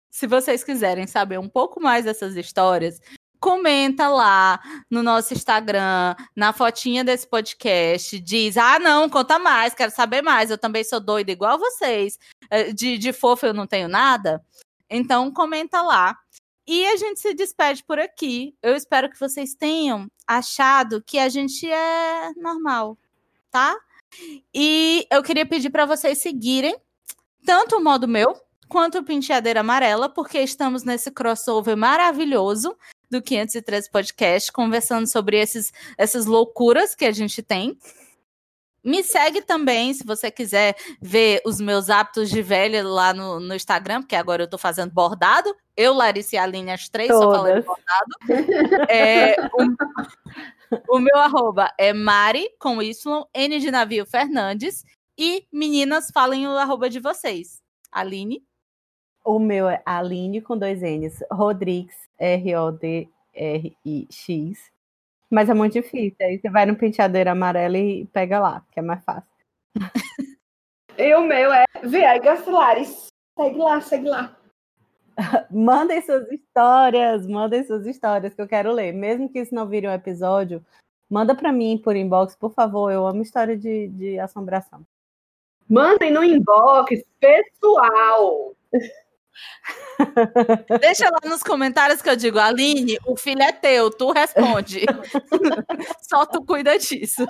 [0.10, 3.02] Se vocês quiserem saber um pouco mais dessas histórias,
[3.40, 4.60] comenta lá
[4.90, 10.52] no nosso Instagram, na fotinha desse podcast, diz: ah, não, conta mais, quero saber mais,
[10.52, 12.20] eu também sou doida igual vocês,
[12.50, 14.44] eh, de, de fofo eu não tenho nada.
[14.90, 16.18] Então, comenta lá.
[16.68, 18.56] E a gente se despede por aqui.
[18.62, 22.96] Eu espero que vocês tenham achado que a gente é normal,
[23.50, 23.76] tá?
[24.54, 26.76] E eu queria pedir para vocês seguirem
[27.44, 32.78] tanto o modo meu quanto o Penteadeira Amarela, porque estamos nesse crossover maravilhoso
[33.10, 37.78] do 513 Podcast, conversando sobre esses, essas loucuras que a gente tem.
[38.84, 43.54] Me segue também, se você quiser ver os meus hábitos de velha lá no, no
[43.54, 45.54] Instagram, porque agora eu tô fazendo bordado.
[45.76, 47.24] Eu, Larissa e Aline, as três, Todas.
[47.24, 48.90] só falando bordado.
[48.90, 54.86] É, o, o, meu arroba é Mari, com Y, N de navio Fernandes.
[55.18, 57.62] E meninas, falem o arroba de vocês.
[57.92, 58.42] Aline?
[59.24, 63.10] O meu é Aline com dois N's, Rodrigues, R-O-D-R-I-X.
[65.30, 66.18] Mas é muito difícil.
[66.22, 69.30] Aí você vai no penteadeiro amarelo e pega lá, que é mais fácil.
[70.98, 73.08] e o meu é Viegas Lares.
[73.38, 74.36] Segue lá, segue lá.
[75.52, 78.94] mandem suas histórias, mandem suas histórias que eu quero ler.
[78.94, 80.66] Mesmo que isso não vire um episódio,
[81.10, 82.92] manda para mim por inbox, por favor.
[82.92, 84.86] Eu amo história de, de assombração.
[85.70, 88.56] Mandem no inbox pessoal.
[90.80, 94.86] Deixa lá nos comentários que eu digo, Aline, o filho é teu, tu responde.
[96.02, 97.26] Só tu cuida disso.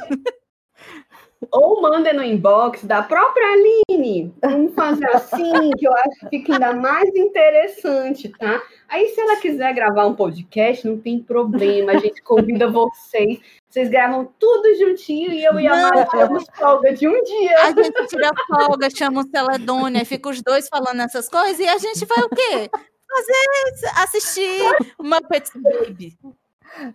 [1.52, 4.34] Ou manda no inbox da própria Aline.
[4.42, 8.62] Vamos fazer assim, que eu acho que fica ainda mais interessante, tá?
[8.90, 11.94] Aí, se ela quiser gravar um podcast, não tem problema.
[11.94, 13.40] A gente convida vocês.
[13.70, 17.66] Vocês gravam tudo juntinho e eu e a Mari tiramos folga de um dia.
[17.66, 21.78] A gente tira folga, chama o Celadônia, fica os dois falando essas coisas e a
[21.78, 22.70] gente vai o quê?
[23.08, 24.62] Fazer, assistir
[25.00, 26.18] Muppets Baby.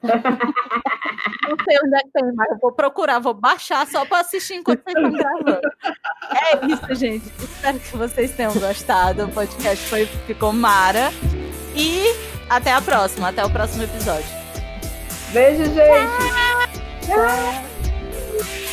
[0.03, 4.55] Não sei onde é que tem, mas eu vou procurar, vou baixar só para assistir
[4.55, 5.61] enquanto vocês estão gravando.
[6.31, 7.27] É isso, gente.
[7.39, 9.25] Espero que vocês tenham gostado.
[9.25, 11.11] O podcast foi, ficou mara.
[11.77, 12.05] E
[12.49, 14.29] até a próxima, até o próximo episódio.
[15.33, 16.44] Beijo, gente.
[17.07, 18.64] Tchau.